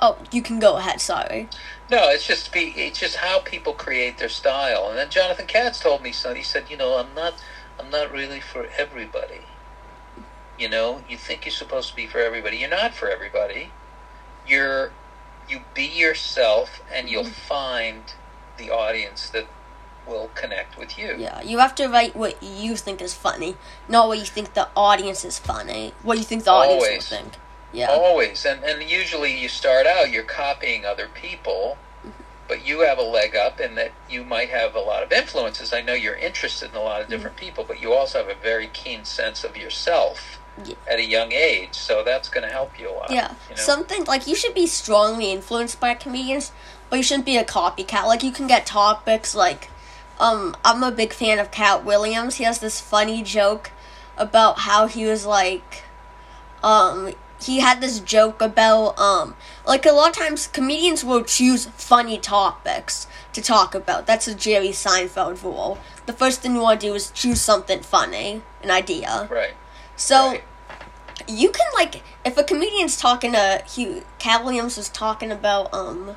oh, 0.00 0.24
you 0.32 0.42
can 0.42 0.60
go 0.60 0.78
ahead. 0.78 1.00
Sorry. 1.00 1.50
No, 1.90 2.10
it's 2.10 2.26
just 2.26 2.52
be, 2.52 2.70
it's 2.76 3.00
just 3.00 3.16
how 3.18 3.40
people 3.40 3.74
create 3.74 4.18
their 4.18 4.28
style. 4.30 4.88
And 4.90 4.98
then 4.98 5.10
Jonathan 5.10 5.46
Katz 5.46 5.80
told 5.80 6.02
me 6.02 6.12
something. 6.12 6.38
He 6.38 6.44
said, 6.44 6.70
you 6.70 6.76
know, 6.78 6.98
I'm 6.98 7.14
not, 7.14 7.34
I'm 7.78 7.90
not 7.90 8.12
really 8.12 8.40
for 8.40 8.68
everybody. 8.78 9.48
You 10.58 10.68
know, 10.70 11.02
you 11.08 11.18
think 11.18 11.46
you're 11.46 11.52
supposed 11.52 11.90
to 11.90 11.96
be 11.96 12.06
for 12.08 12.18
everybody. 12.20 12.58
You're 12.58 12.70
not 12.70 12.94
for 12.94 13.10
everybody. 13.10 13.76
You're, 14.44 14.94
you 15.50 15.62
be 15.74 15.84
yourself, 15.84 16.82
and 16.92 17.08
you'll 17.08 17.24
mm-hmm. 17.24 17.32
find 17.32 18.02
the 18.56 18.70
audience 18.70 19.30
that 19.30 19.46
will 20.06 20.30
connect 20.34 20.78
with 20.78 20.98
you. 20.98 21.14
Yeah, 21.18 21.42
you 21.42 21.58
have 21.58 21.74
to 21.76 21.87
write 21.87 22.16
what 22.16 22.42
you 22.42 22.76
think 22.76 23.00
is 23.02 23.14
funny, 23.14 23.56
not 23.88 24.08
what 24.08 24.18
you 24.18 24.24
think 24.24 24.54
the 24.54 24.68
audience 24.76 25.24
is 25.24 25.38
funny. 25.38 25.92
What 26.02 26.18
you 26.18 26.24
think 26.24 26.44
the 26.44 26.50
audience 26.50 26.82
will 26.82 26.88
Always. 26.88 27.08
think. 27.08 27.32
Yeah. 27.72 27.88
Always, 27.90 28.46
and 28.46 28.64
and 28.64 28.82
usually 28.88 29.38
you 29.38 29.48
start 29.48 29.87
out 29.87 30.11
you're 30.11 30.22
copying 30.22 30.87
other 30.87 31.08
people, 31.12 31.76
mm-hmm. 32.00 32.22
but 32.48 32.66
you 32.66 32.80
have 32.80 32.98
a 32.98 33.02
leg 33.02 33.37
up 33.37 33.61
in 33.61 33.74
that 33.74 33.92
you 34.08 34.24
might 34.24 34.48
have 34.48 34.74
a 34.74 34.80
lot 34.80 35.02
of 35.02 35.12
influences. 35.12 35.72
I 35.72 35.82
know 35.82 35.92
you're 35.92 36.16
interested 36.16 36.70
in 36.70 36.76
a 36.76 36.80
lot 36.80 37.00
of 37.00 37.06
mm-hmm. 37.06 37.16
different 37.16 37.37
people, 37.37 37.64
but 37.68 37.82
you 37.82 37.92
also 37.92 38.18
have 38.18 38.28
a 38.28 38.40
very 38.40 38.68
keen 38.68 39.04
sense 39.04 39.44
of 39.44 39.56
yourself. 39.56 40.38
At 40.90 40.99
a 40.99 41.05
young 41.05 41.33
age, 41.33 41.75
so 41.75 42.03
that's 42.05 42.29
going 42.29 42.47
to 42.47 42.53
help 42.53 42.79
you 42.79 42.90
a 42.90 42.92
lot. 42.92 43.11
Yeah, 43.11 43.33
you 43.49 43.57
know? 43.57 43.62
something 43.62 44.05
like 44.05 44.27
you 44.27 44.35
should 44.35 44.55
be 44.55 44.66
strongly 44.66 45.33
influenced 45.33 45.81
by 45.81 45.94
comedians, 45.94 46.53
but 46.90 46.97
you 46.97 47.03
shouldn't 47.03 47.27
be 47.27 47.37
a 47.37 47.44
copycat. 47.44 48.07
Like 48.07 48.23
you 48.23 48.33
can 48.33 48.47
get 48.47 48.66
topics 48.66 49.35
like, 49.35 49.71
um, 50.18 50.57
I'm 50.64 50.83
a 50.83 50.90
big 50.90 51.12
fan 51.12 51.38
of 51.38 51.51
Katt 51.51 51.85
Williams. 51.85 52.37
He 52.37 52.44
has 52.44 52.59
this 52.59 52.81
funny 52.81 53.23
joke 53.23 53.71
about 54.16 54.61
how 54.61 54.87
he 54.87 55.07
was 55.07 55.25
like, 55.25 55.85
um, 56.62 57.12
he 57.40 57.61
had 57.61 57.81
this 57.81 58.01
joke 58.01 58.40
about 58.42 58.99
um, 58.99 59.37
like 59.66 59.87
a 59.87 59.92
lot 59.92 60.11
of 60.11 60.16
times 60.16 60.47
comedians 60.49 61.05
will 61.05 61.23
choose 61.23 61.66
funny 61.66 62.18
topics 62.18 63.07
to 63.33 63.40
talk 63.40 63.75
about. 63.75 64.07
That's 64.07 64.27
a 64.27 64.35
Jerry 64.35 64.71
Seinfeld 64.71 65.42
rule. 65.42 65.79
The 66.07 66.12
first 66.12 66.40
thing 66.40 66.55
you 66.55 66.61
want 66.61 66.81
to 66.81 66.88
do 66.88 66.94
is 66.94 67.11
choose 67.11 67.40
something 67.40 67.81
funny, 67.81 68.42
an 68.62 68.71
idea. 68.71 69.29
right. 69.31 69.55
So 69.97 70.31
right. 70.31 70.44
You 71.28 71.50
can 71.50 71.66
like 71.74 72.02
if 72.24 72.36
a 72.36 72.42
comedian's 72.42 72.96
talking 72.96 73.32
to 73.32 73.62
he 73.68 74.02
Katt 74.18 74.44
Williams 74.44 74.76
was 74.76 74.88
talking 74.88 75.30
about 75.30 75.72
um 75.72 76.16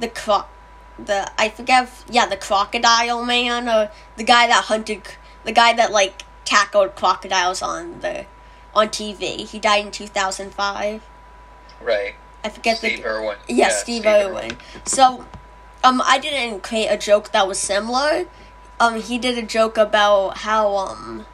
the 0.00 0.08
crop 0.08 0.50
the 0.98 1.30
I 1.38 1.48
forget 1.50 1.90
yeah 2.10 2.26
the 2.26 2.36
crocodile 2.36 3.24
man 3.24 3.68
or 3.68 3.90
the 4.16 4.24
guy 4.24 4.46
that 4.46 4.64
hunted 4.64 5.02
the 5.44 5.52
guy 5.52 5.74
that 5.74 5.92
like 5.92 6.22
tackled 6.44 6.94
crocodiles 6.96 7.62
on 7.62 8.00
the 8.00 8.26
on 8.74 8.88
TV. 8.88 9.46
He 9.46 9.58
died 9.58 9.86
in 9.86 9.92
two 9.92 10.06
thousand 10.06 10.52
five. 10.54 11.02
Right. 11.80 12.14
I 12.42 12.50
forget 12.50 12.80
the 12.80 12.88
Steve 12.88 13.02
the 13.02 13.08
Irwin. 13.08 13.36
yeah, 13.48 13.70
Steve, 13.70 14.04
Irwin. 14.04 14.58
So, 14.84 15.24
um, 15.82 16.02
I 16.04 16.18
didn't 16.18 16.62
create 16.62 16.88
a 16.88 16.98
joke 16.98 17.32
that 17.32 17.48
was 17.48 17.58
similar. 17.58 18.26
Um, 18.78 19.00
he 19.00 19.16
did 19.16 19.38
a 19.38 19.42
joke 19.42 19.78
about 19.78 20.38
how 20.38 20.76
um, 20.76 21.24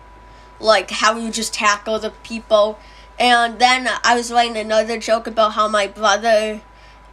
like 0.61 0.90
how 0.90 1.16
you 1.16 1.31
just 1.31 1.55
tackle 1.55 1.99
the 1.99 2.11
people, 2.23 2.79
and 3.18 3.59
then 3.59 3.88
I 4.05 4.14
was 4.14 4.31
writing 4.33 4.57
another 4.57 4.99
joke 4.99 5.27
about 5.27 5.53
how 5.53 5.68
my 5.68 5.87
brother 5.87 6.61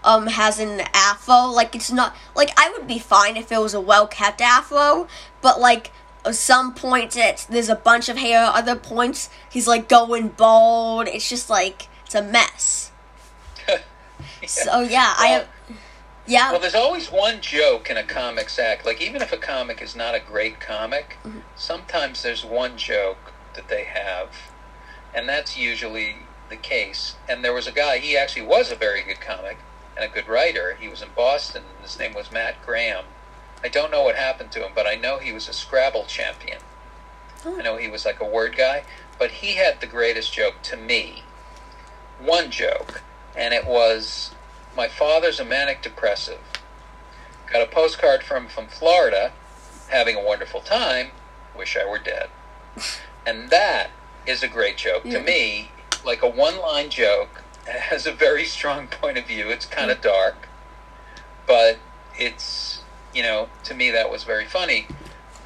um 0.04 0.28
has 0.28 0.60
an 0.60 0.82
afro. 0.94 1.48
Like 1.48 1.76
it's 1.76 1.92
not 1.92 2.16
like 2.36 2.52
I 2.58 2.70
would 2.72 2.88
be 2.88 3.00
fine 3.00 3.38
if 3.38 3.52
it 3.52 3.60
was 3.60 3.74
a 3.74 3.82
well 3.82 4.08
kept 4.08 4.42
afro, 4.42 5.08
but 5.42 5.60
like 5.60 5.92
some 6.32 6.74
points 6.74 7.16
it's 7.16 7.46
there's 7.46 7.70
a 7.70 7.76
bunch 7.76 8.10
of 8.10 8.18
hair. 8.18 8.46
Other 8.54 8.76
points 8.76 9.30
he's 9.50 9.68
like 9.68 9.88
going 9.90 10.30
bald. 10.30 11.08
It's 11.08 11.30
just 11.30 11.50
like 11.50 11.88
it's 12.06 12.16
a 12.16 12.22
mess. 12.22 12.92
So 14.46 14.82
yeah, 14.82 15.14
I 15.18 15.28
have. 15.28 15.48
Yeah. 16.26 16.52
Well, 16.52 16.60
there's 16.60 16.76
always 16.76 17.12
one 17.12 17.40
joke 17.42 17.90
in 17.90 17.98
a 17.98 18.04
comic's 18.04 18.60
act. 18.60 18.86
Like, 18.86 19.02
even 19.02 19.22
if 19.22 19.32
a 19.32 19.38
comic 19.38 19.82
is 19.82 19.96
not 19.96 20.14
a 20.16 20.20
great 20.20 20.60
comic, 20.60 21.18
Mm-hmm. 21.26 21.40
sometimes 21.56 22.22
there's 22.24 22.44
one 22.44 22.78
joke 22.78 23.34
that 23.56 23.68
they 23.68 23.86
have, 23.86 24.30
and 25.14 25.28
that's 25.28 25.58
usually 25.58 26.18
the 26.50 26.56
case. 26.56 27.16
And 27.28 27.44
there 27.44 27.54
was 27.54 27.68
a 27.68 27.72
guy, 27.72 27.98
he 27.98 28.18
actually 28.18 28.46
was 28.46 28.72
a 28.72 28.76
very 28.76 29.04
good 29.04 29.22
comic 29.22 29.58
and 29.96 30.06
a 30.06 30.14
good 30.14 30.28
writer. 30.28 30.78
He 30.80 30.88
was 30.88 31.02
in 31.02 31.10
Boston, 31.16 31.64
and 31.76 31.84
his 31.84 31.98
name 31.98 32.14
was 32.14 32.32
Matt 32.32 32.64
Graham. 32.66 33.06
I 33.64 33.68
don't 33.68 33.92
know 33.92 34.04
what 34.04 34.16
happened 34.16 34.52
to 34.52 34.66
him, 34.66 34.72
but 34.76 34.88
I 34.88 34.96
know 34.96 35.18
he 35.18 35.34
was 35.34 35.50
a 35.50 35.54
Scrabble 35.54 36.06
champion. 36.06 36.60
I 37.46 37.62
know 37.62 37.78
he 37.78 37.88
was 37.88 38.06
like 38.06 38.20
a 38.20 38.26
word 38.26 38.56
guy, 38.56 38.84
but 39.18 39.32
he 39.32 39.56
had 39.56 39.80
the 39.80 39.88
greatest 39.88 40.34
joke 40.34 40.62
to 40.64 40.78
me. 40.78 41.24
One 42.20 42.52
joke, 42.52 43.02
and 43.36 43.54
it 43.54 43.66
was 43.66 44.32
my 44.76 44.88
father's 44.88 45.40
a 45.40 45.46
manic 45.46 45.82
depressive. 45.82 46.40
Got 47.52 47.62
a 47.62 47.72
postcard 47.72 48.24
from 48.24 48.48
from 48.48 48.68
Florida, 48.68 49.32
having 49.90 50.16
a 50.16 50.24
wonderful 50.24 50.62
time. 50.62 51.12
Wish 51.56 51.78
I 51.78 51.90
were 51.90 52.00
dead. 52.00 52.30
And 53.28 53.52
that 53.52 53.94
is 54.26 54.44
a 54.44 54.50
great 54.50 54.78
joke 54.78 55.04
Yeah. 55.06 55.20
to 55.20 55.26
me. 55.26 55.76
Like 56.04 56.24
a 56.24 56.30
one 56.30 56.60
line 56.60 56.92
joke 56.92 57.46
has 57.68 58.08
a 58.08 58.14
very 58.14 58.46
strong 58.46 58.90
point 58.90 59.20
of 59.20 59.28
view. 59.28 59.52
It's 59.52 59.68
kind 59.68 59.92
of 59.92 60.02
dark, 60.02 60.54
but 61.48 61.82
it's 62.14 62.86
you 63.14 63.24
know 63.24 63.52
to 63.64 63.76
me 63.76 63.92
that 63.92 64.12
was 64.12 64.24
very 64.26 64.46
funny. 64.46 64.92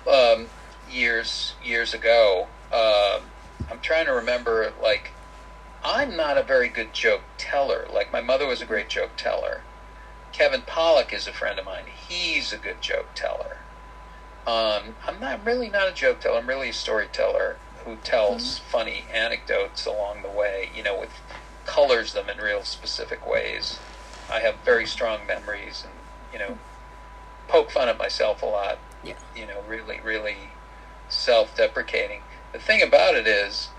Um, 0.07 0.53
years 0.85 1.57
years 1.61 1.93
ago, 1.93 2.53
um, 2.71 3.33
I'm 3.69 3.81
trying 3.81 4.05
to 4.07 4.13
remember 4.13 4.73
like 4.81 5.17
I'm 5.83 6.15
not 6.17 6.37
a 6.37 6.43
very 6.43 6.69
good 6.69 6.93
joke 6.93 7.25
teller. 7.37 7.87
Like 7.91 8.11
my 8.11 8.21
mother 8.21 8.47
was 8.47 8.61
a 8.61 8.67
great 8.67 8.89
joke 8.89 9.17
teller. 9.17 9.67
Kevin 10.33 10.63
Pollak 10.63 11.13
is 11.13 11.27
a 11.27 11.33
friend 11.33 11.59
of 11.59 11.65
mine. 11.65 11.87
He's 11.87 12.53
a 12.53 12.59
good 12.59 12.81
joke 12.81 13.11
teller. 13.15 13.67
Um, 14.47 14.97
I'm 15.07 15.19
not 15.19 15.45
really 15.45 15.69
not 15.69 15.89
a 15.89 15.93
joke 15.93 16.21
teller. 16.21 16.39
I'm 16.39 16.49
really 16.49 16.69
a 16.69 16.73
storyteller 16.73 17.61
who 17.85 17.97
tells 17.97 18.59
hmm. 18.59 18.63
funny 18.69 19.05
anecdotes 19.13 19.85
along 19.85 20.21
the 20.21 20.29
way. 20.29 20.69
You 20.75 20.83
know, 20.83 20.99
with 20.99 21.11
colors 21.65 22.13
them 22.13 22.29
in 22.29 22.37
real 22.37 22.63
specific 22.63 23.25
ways. 23.27 23.79
I 24.29 24.39
have 24.39 24.55
very 24.65 24.85
strong 24.85 25.25
memories, 25.27 25.83
and 25.83 25.93
you 26.33 26.39
know, 26.39 26.57
poke 27.47 27.71
fun 27.71 27.89
at 27.89 27.97
myself 27.97 28.41
a 28.41 28.45
lot. 28.45 28.79
Yeah. 29.03 29.15
You 29.35 29.47
know, 29.47 29.61
really, 29.67 29.99
really 30.03 30.37
self-deprecating. 31.09 32.21
The 32.53 32.59
thing 32.59 32.81
about 32.81 33.15
it 33.15 33.27
is, 33.27 33.69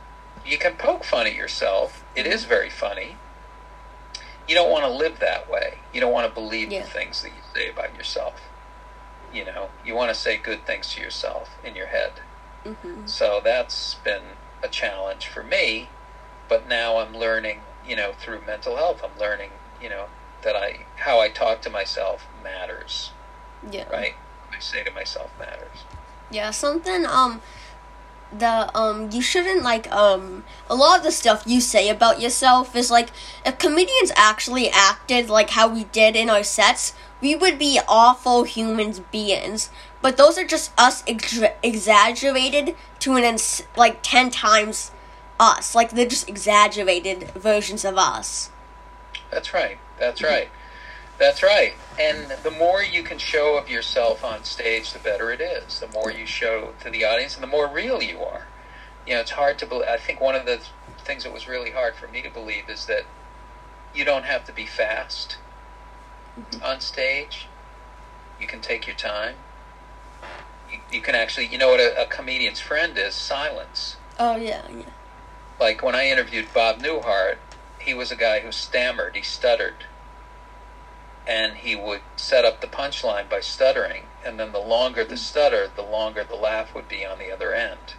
you 0.45 0.59
can 0.59 0.75
poke 0.75 1.05
fun 1.05 1.27
at 1.27 1.35
yourself. 1.35 2.05
It 2.15 2.27
is 2.27 2.45
very 2.45 2.71
funny. 2.71 3.17
You 4.49 4.55
don't 4.55 4.71
want 4.71 4.85
to 4.85 4.91
live 4.91 5.21
that 5.21 5.49
way. 5.51 5.79
You 5.93 6.01
don't 6.01 6.13
want 6.13 6.27
to 6.29 6.35
believe 6.35 6.71
Yeah. 6.71 6.83
the 6.83 6.89
things 6.89 7.23
that 7.23 7.29
you 7.29 7.43
say 7.55 7.71
about 7.71 7.95
yourself. 7.95 8.41
You 9.33 9.45
know, 9.45 9.71
you 9.85 9.95
want 9.95 10.11
to 10.13 10.15
say 10.15 10.37
good 10.37 10.67
things 10.67 10.93
to 10.95 11.01
yourself 11.01 11.51
in 11.65 11.75
your 11.75 11.87
head. 11.87 12.13
Hmm 12.65 13.07
So 13.07 13.41
that's 13.43 13.95
been 14.05 14.23
a 14.63 14.69
challenge 14.69 15.27
for 15.27 15.43
me. 15.43 15.89
But 16.49 16.69
now 16.69 16.99
I'm 16.99 17.15
learning, 17.17 17.61
you 17.87 17.97
know, 17.97 18.13
through 18.19 18.43
mental 18.47 18.77
health, 18.77 19.03
I'm 19.03 19.19
learning, 19.19 19.51
you 19.81 19.89
know, 19.89 20.07
that 20.43 20.55
I 20.57 20.87
how 20.97 21.21
I 21.21 21.29
talk 21.29 21.63
to 21.63 21.71
myself 21.71 22.27
matters, 22.43 23.13
Yeah. 23.71 23.89
right? 23.89 24.15
What 24.49 24.57
I 24.57 24.61
say 24.61 24.83
to 24.85 24.91
myself 24.91 25.31
matters. 25.39 25.85
Yeah. 26.31 26.51
Something. 26.51 27.07
Um. 27.07 27.41
The 28.37 28.71
um. 28.77 29.11
You 29.13 29.23
shouldn't 29.23 29.63
like 29.63 29.91
um. 29.93 30.45
A 30.69 30.75
lot 30.75 30.99
of 30.99 31.05
the 31.05 31.13
stuff 31.13 31.45
you 31.47 31.61
say 31.61 31.89
about 31.89 32.21
yourself 32.21 32.75
is 32.77 32.91
like 32.91 33.11
if 33.47 33.59
comedians 33.59 34.13
actually 34.17 34.69
acted 34.71 35.29
like 35.31 35.51
how 35.51 35.69
we 35.73 35.85
did 35.85 36.17
in 36.17 36.29
our 36.29 36.43
sets, 36.43 36.95
we 37.21 37.35
would 37.35 37.59
be 37.59 37.81
awful 37.89 38.45
humans 38.45 39.01
beings. 39.01 39.71
But 40.03 40.17
those 40.17 40.37
are 40.37 40.45
just 40.45 40.73
us 40.77 41.05
ex- 41.07 41.41
exaggerated 41.63 42.75
to 43.01 43.17
an 43.17 43.25
ins- 43.25 43.63
like 43.77 44.01
ten 44.03 44.31
times 44.31 44.91
us. 45.39 45.75
Like 45.75 45.91
they're 45.91 46.07
just 46.07 46.29
exaggerated 46.29 47.31
versions 47.31 47.85
of 47.85 47.97
us. 47.97 48.51
That's 49.31 49.55
right. 49.55 49.79
That's 49.99 50.23
right. 50.23 50.49
That's 51.19 51.43
right. 51.43 51.75
And 52.01 52.33
the 52.43 52.51
more 52.51 52.83
you 52.83 53.03
can 53.03 53.19
show 53.19 53.57
of 53.57 53.69
yourself 53.69 54.25
on 54.25 54.45
stage, 54.45 54.93
the 54.93 54.99
better 54.99 55.31
it 55.31 55.41
is. 55.41 55.79
The 55.79 55.89
more 55.89 56.11
you 56.11 56.27
show 56.27 56.73
to 56.81 56.91
the 56.91 57.05
audience, 57.05 57.35
and 57.35 57.43
the 57.43 57.49
more 57.49 57.69
real 57.69 58.03
you 58.03 58.21
are. 58.23 58.49
You 59.07 59.15
know, 59.15 59.21
it's 59.21 59.31
hard 59.33 59.59
to 59.61 59.67
believe. 59.67 59.89
I 59.89 59.99
think 59.99 60.21
one 60.21 60.35
of 60.35 60.47
the 60.47 60.61
things 61.05 61.25
that 61.25 61.33
was 61.33 61.49
really 61.49 61.71
hard 61.71 61.95
for 61.95 62.09
me 62.09 62.23
to 62.23 62.31
believe 62.31 62.69
is 62.69 62.87
that 62.87 63.05
you 63.95 64.05
don't 64.05 64.25
have 64.25 64.45
to 64.47 64.53
be 64.53 64.67
fast 64.67 65.37
mm-hmm. 66.39 66.65
on 66.65 66.81
stage. 66.81 67.47
You 68.41 68.47
can 68.47 68.61
take 68.61 68.87
your 68.87 68.97
time. 68.97 69.35
You, 70.73 70.79
you 70.91 71.01
can 71.01 71.15
actually, 71.15 71.47
you 71.47 71.59
know 71.59 71.69
what 71.71 71.81
a, 71.81 72.03
a 72.03 72.07
comedian's 72.07 72.61
friend 72.61 72.97
is? 72.97 73.15
Silence 73.15 73.97
Oh 74.19 74.37
yeah. 74.37 74.63
Yeah. 74.71 74.85
like 75.59 75.83
when 75.83 75.95
I 75.95 76.07
interviewed 76.07 76.47
Bob 76.55 76.79
Newhart, 76.79 77.37
he 77.79 77.95
was 77.95 78.11
a 78.11 78.17
guy 78.17 78.41
who 78.41 78.53
stammered, 78.53 79.17
he 79.17 79.23
stuttered. 79.23 79.87
And 81.27 81.57
he 81.59 81.77
would 81.77 82.01
set 82.17 82.45
up 82.45 82.61
the 82.61 82.67
punchline 82.67 83.29
by 83.29 83.41
stuttering, 83.41 84.05
and 84.25 84.39
then 84.41 84.53
the 84.53 84.59
longer 84.59 85.05
the 85.05 85.15
mm. 85.15 85.19
stutter, 85.19 85.69
the 85.75 85.83
longer 85.83 86.25
the 86.25 86.35
laugh 86.35 86.75
would 86.75 86.89
be 86.89 87.05
on 87.05 87.19
the 87.19 87.31
other 87.33 87.55
end. 87.55 87.95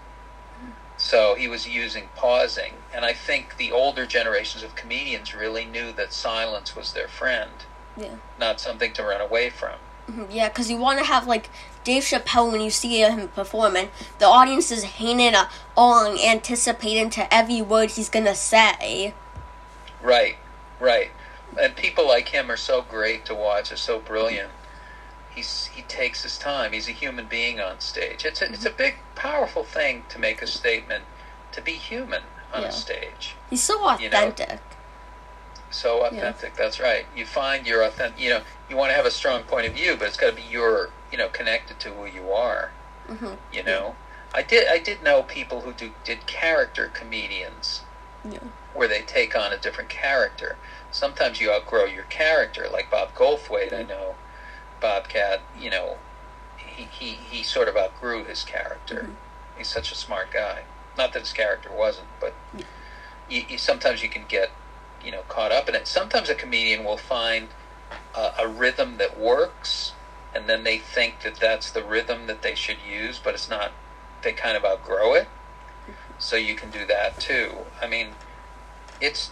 So 0.98 1.36
he 1.36 1.48
was 1.48 1.68
using 1.68 2.10
pausing, 2.16 2.74
and 2.94 3.04
I 3.04 3.14
think 3.14 3.58
the 3.58 3.72
older 3.72 4.06
generations 4.06 4.64
of 4.64 4.76
comedians 4.76 5.34
really 5.34 5.66
knew 5.66 5.92
that 5.94 6.14
silence 6.14 6.76
was 6.76 6.94
their 6.94 7.08
friend, 7.08 7.66
Yeah. 7.98 8.16
not 8.38 8.60
something 8.60 8.94
to 8.94 9.04
run 9.04 9.20
away 9.20 9.50
from. 9.50 9.80
Mhm, 10.10 10.28
Yeah, 10.30 10.50
because 10.50 10.70
you 10.70 10.78
want 10.78 11.00
to 11.00 11.06
have 11.06 11.28
like 11.28 11.50
Dave 11.84 12.04
Chappelle 12.04 12.52
when 12.52 12.62
you 12.62 12.70
see 12.72 13.00
him 13.02 13.28
performing, 13.30 13.90
the 14.20 14.26
audience 14.26 14.72
is 14.72 14.84
hanging 14.84 15.34
on, 15.78 16.18
anticipating 16.20 17.10
to 17.12 17.34
every 17.34 17.62
word 17.62 17.92
he's 17.92 18.10
gonna 18.10 18.36
say. 18.36 19.14
Right, 20.02 20.38
right. 20.80 21.12
And 21.60 21.76
people 21.76 22.08
like 22.08 22.30
him 22.30 22.50
are 22.52 22.58
so 22.58 22.82
great 22.82 23.26
to 23.26 23.36
watch, 23.36 23.72
are 23.72 23.78
so 23.78 24.00
brilliant. 24.00 24.50
He's 25.34 25.66
he 25.74 25.82
takes 25.84 26.24
his 26.24 26.38
time. 26.38 26.74
He's 26.74 26.88
a 26.88 26.92
human 26.92 27.26
being 27.26 27.60
on 27.60 27.80
stage. 27.80 28.26
It's 28.26 28.42
a, 28.42 28.52
it's 28.52 28.66
a 28.66 28.70
big, 28.72 28.96
powerful 29.16 29.64
thing 29.64 30.04
to 30.10 30.20
make 30.20 30.42
a 30.42 30.48
statement, 30.48 31.04
to 31.54 31.62
be 31.62 31.72
human 31.74 32.24
on 32.54 32.62
Yeah. 32.64 32.68
a 32.68 32.72
stage. 32.72 33.36
He's 33.50 33.64
so 33.64 33.76
You 33.98 34.10
know, 34.10 34.28
authentic. 34.28 34.60
So 35.74 36.06
authentic. 36.06 36.56
That's 36.56 36.80
right. 36.80 37.06
You 37.16 37.26
find 37.26 37.66
your 37.66 37.82
authentic. 37.84 38.20
You 38.20 38.30
know, 38.30 38.42
you 38.70 38.78
want 38.78 38.92
to 38.92 38.96
have 38.96 39.06
a 39.06 39.12
strong 39.12 39.44
point 39.44 39.66
of 39.68 39.74
view, 39.74 39.96
but 39.98 40.08
it's 40.08 40.18
got 40.18 40.28
to 40.28 40.34
be 40.36 40.42
your, 40.44 40.90
you 41.12 41.18
know, 41.18 41.30
connected 41.30 41.80
to 41.82 41.90
who 41.94 42.06
you 42.06 42.32
are. 42.32 42.72
hmm 43.08 43.34
You 43.52 43.64
know, 43.64 43.96
I 44.34 44.42
did 44.44 44.68
I 44.68 44.78
did 44.80 45.04
know 45.04 45.24
people 45.24 45.62
who 45.62 45.74
do 45.74 45.92
did 46.04 46.26
character 46.28 46.90
comedians. 46.94 47.82
Yeah. 48.30 48.40
where 48.74 48.88
they 48.88 49.02
take 49.02 49.36
on 49.36 49.52
a 49.52 49.58
different 49.58 49.90
character. 49.90 50.56
Sometimes 50.92 51.42
you 51.42 51.52
outgrow 51.52 51.86
your 51.86 52.04
character, 52.06 52.68
like 52.72 52.90
Bob 52.90 53.14
Goldthwait. 53.14 53.74
I 53.74 53.84
know 53.84 54.16
Bobcat. 54.80 55.42
You 55.60 55.70
know, 55.70 55.98
he 56.58 56.84
he, 56.86 57.12
he 57.14 57.44
sort 57.44 57.68
of 57.68 57.76
outgrew 57.76 58.24
his 58.24 58.44
character. 58.44 59.10
He's 59.58 59.68
such 59.68 59.92
a 59.92 59.96
smart 59.96 60.32
guy. 60.32 60.64
Not 60.98 61.14
that 61.14 61.20
his 61.20 61.34
character 61.34 61.72
wasn't, 61.72 62.08
but 62.22 62.34
you, 63.30 63.44
you, 63.50 63.58
sometimes 63.58 64.02
you 64.02 64.10
can 64.10 64.26
get 64.28 64.50
you 65.04 65.12
know 65.12 65.22
caught 65.28 65.52
up 65.52 65.70
in 65.70 65.76
it. 65.76 65.88
Sometimes 65.88 66.30
a 66.30 66.36
comedian 66.36 66.84
will 66.84 66.98
find 66.98 67.50
a, 68.16 68.32
a 68.40 68.48
rhythm 68.48 68.98
that 68.98 69.20
works, 69.20 69.94
and 70.34 70.48
then 70.48 70.64
they 70.64 70.78
think 70.78 71.22
that 71.22 71.36
that's 71.36 71.72
the 71.72 71.84
rhythm 71.84 72.28
that 72.28 72.42
they 72.42 72.56
should 72.56 72.78
use, 72.88 73.20
but 73.24 73.34
it's 73.34 73.50
not. 73.50 73.72
They 74.22 74.32
kind 74.32 74.56
of 74.56 74.64
outgrow 74.64 75.14
it. 75.16 75.28
So 76.18 76.38
you 76.38 76.56
can 76.56 76.72
do 76.72 76.86
that 76.86 77.20
too. 77.20 77.66
I 77.82 77.88
mean, 77.88 78.10
it's 79.02 79.32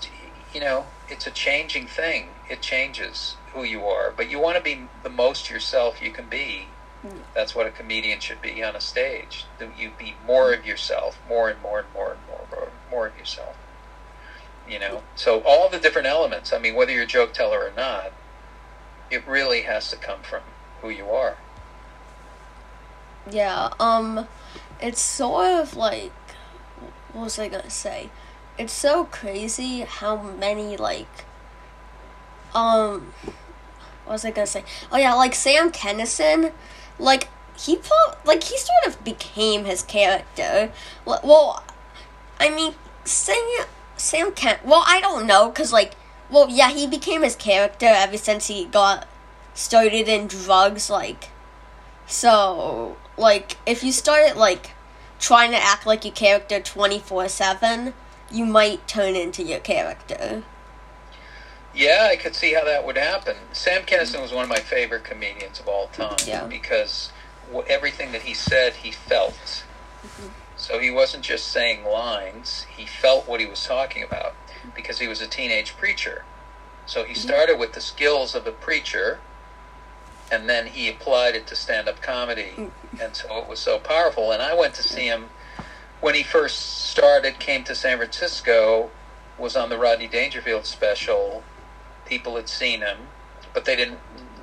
you 0.54 0.60
know, 0.60 0.88
it's 1.08 1.26
a 1.26 1.32
changing 1.32 1.88
thing. 1.88 2.30
It 2.50 2.62
changes 2.62 3.36
who 3.54 3.64
you 3.64 3.86
are, 3.86 4.14
but 4.16 4.30
you 4.30 4.40
want 4.40 4.58
to 4.58 4.64
be 4.64 4.88
the 5.04 5.10
most 5.10 5.50
yourself 5.50 6.02
you 6.02 6.12
can 6.12 6.28
be. 6.28 6.68
Mm. 7.06 7.20
That's 7.34 7.56
what 7.56 7.66
a 7.66 7.72
comedian 7.72 8.20
should 8.20 8.42
be 8.42 8.64
on 8.64 8.76
a 8.76 8.82
stage. 8.82 9.46
You 9.78 9.92
be 9.98 10.16
more 10.26 10.54
of 10.54 10.66
yourself, 10.66 11.20
more 11.28 11.50
and 11.50 11.62
more 11.62 11.80
and 11.80 11.88
more 11.94 12.12
and 12.12 12.20
more, 12.28 12.48
more, 12.52 12.70
more 12.90 13.08
of 13.08 13.18
yourself. 13.18 13.56
You 14.70 14.80
know, 14.80 15.04
so 15.16 15.42
all 15.46 15.70
the 15.70 15.80
different 15.80 16.08
elements. 16.08 16.54
I 16.54 16.60
mean, 16.60 16.76
whether 16.76 16.92
you're 16.92 17.04
a 17.04 17.08
joke 17.08 17.34
teller 17.34 17.60
or 17.60 17.74
not, 17.76 18.14
it 19.10 19.28
really 19.28 19.64
has 19.64 19.90
to 19.90 19.98
come 19.98 20.22
from 20.22 20.42
who 20.82 20.90
you 20.90 21.10
are. 21.10 21.38
Yeah, 23.30 23.70
um, 23.80 24.28
it's 24.82 25.02
sort 25.02 25.60
of 25.60 25.76
like, 25.76 26.12
what 27.12 27.26
was 27.26 27.38
I 27.38 27.50
gonna 27.50 27.70
say? 27.70 28.10
It's 28.58 28.74
so 28.74 29.06
crazy 29.06 29.82
how 29.82 30.16
many, 30.18 30.78
like, 30.78 31.26
um, 32.56 33.14
what 34.06 34.14
was 34.14 34.26
I 34.26 34.32
gonna 34.32 34.48
say? 34.48 34.64
Oh 34.92 34.98
yeah, 34.98 35.14
like 35.14 35.36
Sam 35.36 35.72
Kinison, 35.72 36.54
like, 36.98 37.28
he 37.58 37.76
put, 37.76 38.26
like, 38.26 38.44
he 38.44 38.58
sort 38.58 38.88
of 38.88 39.04
became 39.04 39.66
his 39.66 39.84
character. 39.84 40.72
Well, 41.06 41.64
I 42.40 42.50
mean, 42.50 42.74
Sam, 43.04 43.66
Sam 44.02 44.32
Ken, 44.32 44.58
well, 44.64 44.84
I 44.88 45.00
don't 45.00 45.28
know, 45.28 45.52
cause, 45.52 45.72
like, 45.72 45.94
well, 46.30 46.50
yeah, 46.50 46.72
he 46.72 46.88
became 46.88 47.22
his 47.22 47.36
character 47.36 47.86
ever 47.86 48.18
since 48.18 48.48
he 48.48 48.66
got 48.66 49.08
started 49.54 50.08
in 50.08 50.28
drugs, 50.28 50.90
like, 50.90 51.30
so, 52.08 52.98
like, 53.16 53.58
if 53.66 53.84
you 53.84 53.92
start, 53.92 54.36
like, 54.36 54.72
trying 55.20 55.52
to 55.52 55.58
act 55.58 55.86
like 55.86 56.04
your 56.04 56.14
character 56.14 56.60
24 56.60 57.30
7, 57.30 57.94
you 58.32 58.46
might 58.46 58.88
turn 58.88 59.16
into 59.16 59.44
your 59.44 59.60
character. 59.60 60.44
Yeah, 61.76 62.10
I 62.12 62.16
could 62.16 62.36
see 62.36 62.54
how 62.54 62.66
that 62.66 62.86
would 62.86 62.98
happen. 62.98 63.38
Sam 63.54 63.84
Kinison 63.84 64.22
was 64.22 64.34
one 64.34 64.44
of 64.44 64.50
my 64.50 64.60
favorite 64.60 65.04
comedians 65.04 65.60
of 65.60 65.68
all 65.68 65.88
time 65.88 66.18
Yeah. 66.26 66.46
because 66.48 67.12
everything 67.68 68.12
that 68.14 68.24
he 68.24 68.34
said, 68.34 68.74
he 68.74 68.92
felt. 68.92 69.64
Mm-hmm. 70.06 70.28
So 70.62 70.78
he 70.78 70.92
wasn't 70.92 71.24
just 71.24 71.48
saying 71.48 71.86
lines, 71.86 72.68
he 72.70 72.86
felt 72.86 73.28
what 73.28 73.40
he 73.40 73.48
was 73.48 73.66
talking 73.66 74.04
about 74.04 74.36
because 74.76 75.00
he 75.00 75.08
was 75.08 75.20
a 75.20 75.26
teenage 75.26 75.76
preacher. 75.76 76.24
So 76.86 77.04
he 77.04 77.14
mm-hmm. 77.14 77.28
started 77.28 77.58
with 77.58 77.74
the 77.74 77.82
skills 77.82 78.36
of 78.36 78.46
a 78.46 78.52
preacher 78.52 79.20
and 80.32 80.48
then 80.48 80.68
he 80.68 80.88
applied 80.88 81.34
it 81.34 81.48
to 81.48 81.56
stand 81.56 81.90
up 81.90 82.00
comedy. 82.04 82.52
Mm. 82.56 82.72
And 83.02 83.16
so 83.16 83.40
it 83.40 83.50
was 83.50 83.60
so 83.60 83.80
powerful. 83.80 84.32
And 84.32 84.40
I 84.40 84.54
went 84.54 84.76
to 84.76 84.84
see 84.84 85.08
him 85.08 85.30
when 86.00 86.14
he 86.14 86.22
first 86.22 86.90
started, 86.90 87.40
came 87.40 87.64
to 87.64 87.74
San 87.74 87.98
Francisco, 87.98 88.92
was 89.40 89.56
on 89.56 89.70
the 89.70 89.80
Rodney 89.80 90.08
Dangerfield 90.08 90.68
special. 90.68 91.44
People 92.06 92.36
had 92.36 92.48
seen 92.48 92.82
him, 92.82 92.98
but 93.52 93.66
they 93.66 93.76
didn't. 93.76 93.98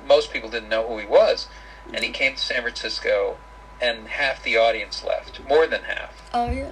Most 0.05 0.33
people 0.33 0.49
didn't 0.49 0.69
know 0.69 0.85
who 0.85 0.97
he 0.97 1.05
was, 1.05 1.47
and 1.87 2.03
he 2.03 2.07
mm-hmm. 2.07 2.13
came 2.13 2.35
to 2.35 2.41
San 2.41 2.61
Francisco, 2.61 3.37
and 3.81 4.07
half 4.07 4.43
the 4.43 4.57
audience 4.57 5.03
left, 5.03 5.41
more 5.47 5.67
than 5.67 5.83
half. 5.83 6.29
Oh, 6.33 6.51
yeah. 6.51 6.71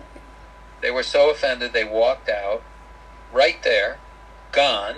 They 0.82 0.92
were 0.92 1.04
so 1.04 1.30
offended 1.30 1.74
they 1.74 1.84
walked 1.84 2.30
out, 2.30 2.64
right 3.32 3.62
there, 3.64 4.00
gone. 4.52 4.96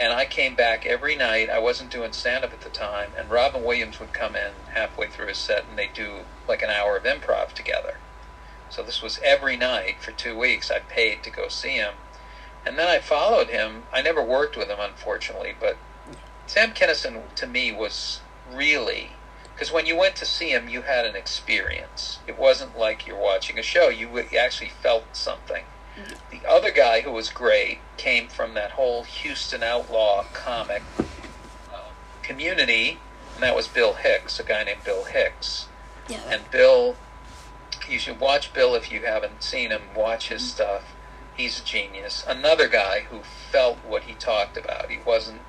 And 0.00 0.12
I 0.12 0.26
came 0.26 0.54
back 0.54 0.86
every 0.86 1.16
night. 1.16 1.50
I 1.50 1.58
wasn't 1.58 1.90
doing 1.90 2.12
stand 2.12 2.44
up 2.44 2.52
at 2.52 2.60
the 2.60 2.68
time, 2.68 3.10
and 3.18 3.30
Robin 3.30 3.64
Williams 3.64 3.98
would 3.98 4.12
come 4.12 4.36
in 4.36 4.52
halfway 4.72 5.08
through 5.08 5.26
his 5.26 5.38
set, 5.38 5.64
and 5.68 5.76
they'd 5.76 5.92
do 5.92 6.20
like 6.46 6.62
an 6.62 6.70
hour 6.70 6.96
of 6.96 7.02
improv 7.02 7.52
together. 7.52 7.96
So 8.70 8.82
this 8.82 9.02
was 9.02 9.18
every 9.24 9.56
night 9.56 9.96
for 10.00 10.12
two 10.12 10.38
weeks. 10.38 10.70
I 10.70 10.78
paid 10.78 11.24
to 11.24 11.30
go 11.30 11.48
see 11.48 11.76
him. 11.76 11.94
And 12.64 12.78
then 12.78 12.86
I 12.86 12.98
followed 13.00 13.48
him. 13.48 13.84
I 13.92 14.02
never 14.02 14.22
worked 14.22 14.56
with 14.56 14.68
him, 14.68 14.78
unfortunately, 14.78 15.54
but 15.58 15.76
Sam 16.46 16.72
Kinison 16.72 17.34
to 17.34 17.46
me 17.46 17.72
was 17.72 18.20
really 18.52 19.12
because 19.58 19.72
when 19.72 19.86
you 19.86 19.96
went 19.96 20.14
to 20.14 20.24
see 20.24 20.50
him, 20.50 20.68
you 20.68 20.82
had 20.82 21.04
an 21.04 21.16
experience. 21.16 22.20
It 22.28 22.38
wasn't 22.38 22.78
like 22.78 23.08
you're 23.08 23.18
watching 23.18 23.58
a 23.58 23.62
show. 23.62 23.88
You 23.88 24.24
actually 24.38 24.68
felt 24.68 25.16
something. 25.16 25.64
Mm-hmm. 25.98 26.14
The 26.30 26.48
other 26.48 26.70
guy 26.70 27.00
who 27.00 27.10
was 27.10 27.28
great 27.28 27.80
came 27.96 28.28
from 28.28 28.54
that 28.54 28.70
whole 28.70 29.02
Houston 29.02 29.64
outlaw 29.64 30.26
comic 30.32 30.84
uh, 31.74 31.90
community, 32.22 33.00
and 33.34 33.42
that 33.42 33.56
was 33.56 33.66
Bill 33.66 33.94
Hicks, 33.94 34.38
a 34.38 34.44
guy 34.44 34.62
named 34.62 34.84
Bill 34.84 35.02
Hicks. 35.02 35.66
Yeah. 36.08 36.20
And 36.28 36.48
Bill, 36.52 36.94
you 37.90 37.98
should 37.98 38.20
watch 38.20 38.52
Bill 38.52 38.76
if 38.76 38.92
you 38.92 39.06
haven't 39.06 39.42
seen 39.42 39.70
him. 39.70 39.82
Watch 39.92 40.28
his 40.28 40.42
mm-hmm. 40.42 40.50
stuff. 40.50 40.94
He's 41.36 41.60
a 41.60 41.64
genius. 41.64 42.24
Another 42.28 42.68
guy 42.68 43.06
who 43.10 43.22
felt 43.50 43.78
what 43.78 44.04
he 44.04 44.14
talked 44.14 44.56
about. 44.56 44.88
He 44.88 44.98
wasn't 45.04 45.40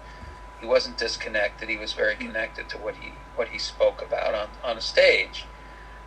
he 0.59 0.65
wasn't 0.65 0.97
disconnected. 0.97 1.69
He 1.69 1.77
was 1.77 1.93
very 1.93 2.15
mm-hmm. 2.15 2.25
connected 2.25 2.69
to 2.69 2.79
what 2.79 2.95
he 2.95 3.11
what 3.39 3.47
he 3.47 3.57
spoke 3.57 4.01
about 4.01 4.35
on 4.35 4.49
on 4.63 4.77
a 4.77 4.81
stage. 4.81 5.45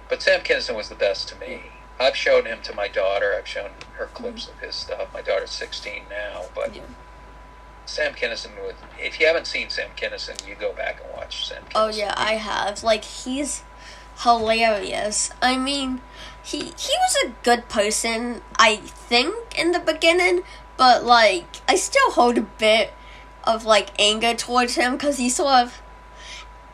But 0.08 0.22
Sam 0.22 0.40
Kinison 0.42 0.76
was 0.76 0.90
the 0.90 0.94
best 0.94 1.28
to 1.30 1.36
me. 1.36 1.62
I've 1.98 2.14
shown 2.14 2.44
him 2.44 2.58
to 2.64 2.74
my 2.74 2.88
daughter. 2.88 3.34
I've 3.36 3.48
shown 3.48 3.70
her 3.94 4.06
clips 4.06 4.46
of 4.46 4.58
his 4.58 4.74
stuff. 4.74 5.08
My 5.14 5.22
daughter's 5.22 5.50
16 5.50 6.02
now, 6.10 6.44
but 6.54 6.74
Yeah. 6.76 6.82
Sam 7.86 8.12
Kinison 8.14 8.54
was. 8.62 8.74
If 8.98 9.18
you 9.18 9.26
haven't 9.26 9.46
seen 9.46 9.70
Sam 9.70 9.90
Kinison, 9.96 10.46
you 10.46 10.54
go 10.54 10.72
back 10.74 11.00
and 11.02 11.12
watch 11.14 11.48
Sam. 11.48 11.62
Oh, 11.74 11.88
Kinison. 11.88 11.94
Oh, 11.94 11.96
yeah, 11.96 12.14
I 12.16 12.34
have. 12.34 12.82
Like, 12.82 13.04
he's 13.04 13.62
hilarious. 14.18 15.30
I 15.40 15.56
mean, 15.56 16.02
he 16.42 16.58
he 16.58 16.94
was 17.04 17.16
a 17.24 17.34
good 17.42 17.68
person, 17.68 18.42
I 18.58 18.76
think, 18.76 19.58
in 19.58 19.72
the 19.72 19.80
beginning, 19.80 20.42
but, 20.76 21.04
like, 21.04 21.46
I 21.66 21.76
still 21.76 22.10
hold 22.12 22.36
a 22.38 22.42
bit 22.42 22.92
of, 23.44 23.64
like, 23.64 23.88
anger 23.98 24.34
towards 24.34 24.74
him 24.74 24.92
because 24.92 25.16
he 25.16 25.28
sort 25.30 25.54
of. 25.54 25.82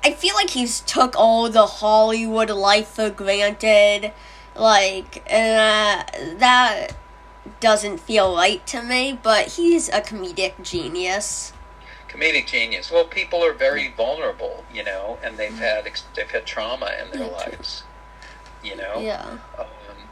I 0.02 0.12
feel 0.12 0.34
like 0.34 0.50
he's 0.50 0.80
took 0.80 1.16
all 1.16 1.48
the 1.50 1.66
Hollywood 1.66 2.50
life 2.50 2.88
for 2.88 3.10
granted. 3.10 4.12
Like, 4.54 5.22
uh, 5.26 6.04
that 6.38 6.88
doesn't 7.60 7.98
feel 7.98 8.36
right 8.36 8.64
to 8.66 8.82
me, 8.82 9.18
but 9.22 9.52
he's 9.52 9.88
a 9.88 10.00
comedic 10.00 10.62
genius. 10.62 11.52
comedic 12.08 12.46
genius. 12.46 12.90
Well, 12.90 13.04
people 13.04 13.44
are 13.44 13.52
very 13.52 13.92
vulnerable, 13.96 14.64
you 14.72 14.84
know, 14.84 15.18
and 15.22 15.36
they've 15.36 15.58
had 15.58 15.88
they've 16.14 16.30
had 16.30 16.46
trauma 16.46 16.90
in 17.02 17.10
their 17.10 17.28
lives, 17.30 17.82
you 18.62 18.76
know. 18.76 19.00
Yeah. 19.00 19.38
Um, 19.58 19.66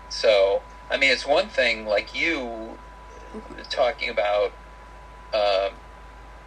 so, 0.09 0.63
I 0.91 0.97
mean, 0.97 1.11
it's 1.11 1.27
one 1.27 1.49
thing 1.49 1.87
like 1.87 2.15
you 2.15 2.77
talking 3.71 4.09
about 4.09 4.53
um 5.35 5.73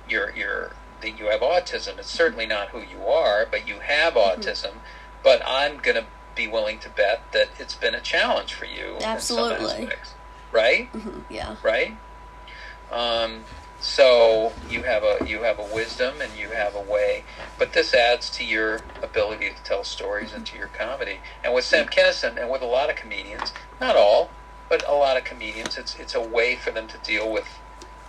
your 0.08 0.32
your 0.36 0.72
that 1.02 1.18
you 1.18 1.30
have 1.32 1.42
autism. 1.42 2.00
It's 2.00 2.12
certainly 2.12 2.46
not 2.48 2.70
who 2.70 2.82
you 2.82 3.08
are, 3.08 3.46
but 3.50 3.68
you 3.68 3.80
have 3.82 4.14
Mm-hmm. 4.16 4.42
autism. 4.42 4.82
But 5.24 5.42
I'm 5.46 5.78
going 5.80 5.98
to 5.98 6.08
be 6.36 6.48
willing 6.48 6.80
to 6.82 6.90
bet 6.90 7.32
that 7.34 7.50
it's 7.60 7.76
been 7.76 7.96
a 7.96 8.02
challenge 8.02 8.54
for 8.54 8.66
you. 8.66 9.00
Absolutely. 9.02 9.90
right? 10.52 10.92
Mhm, 10.94 11.26
Yeah. 11.30 11.58
right? 11.64 12.00
Um, 12.90 13.48
so 13.80 14.60
you 14.64 14.84
have 14.84 15.04
a 15.04 15.20
you 15.26 15.44
have 15.44 15.60
a 15.60 15.66
wisdom 15.66 16.22
and 16.22 16.36
you 16.36 16.52
have 16.52 16.76
a 16.76 16.82
way, 16.82 17.26
but 17.60 17.74
this 17.74 17.94
adds 17.94 18.32
to 18.32 18.46
your 18.46 18.88
ability 19.04 19.54
to 19.54 19.64
tell 19.64 19.84
stories 19.84 20.34
and 20.34 20.46
to 20.48 20.58
your 20.58 20.70
comedy. 20.70 21.22
And 21.44 21.54
with 21.54 21.66
Sam 21.66 21.88
Kinison 21.88 22.40
and 22.42 22.50
with 22.50 22.62
a 22.62 22.66
lot 22.68 22.90
of 22.90 22.96
comedians, 22.96 23.54
not 23.80 23.96
all, 23.96 24.38
but 24.70 24.84
a 24.90 24.94
lot 24.96 25.18
of 25.18 25.26
comedians, 25.26 25.78
it's 25.78 25.96
it's 25.96 26.16
a 26.16 26.22
way 26.22 26.58
for 26.58 26.72
them 26.72 26.88
to 26.90 26.98
deal 27.00 27.32
with, 27.32 27.62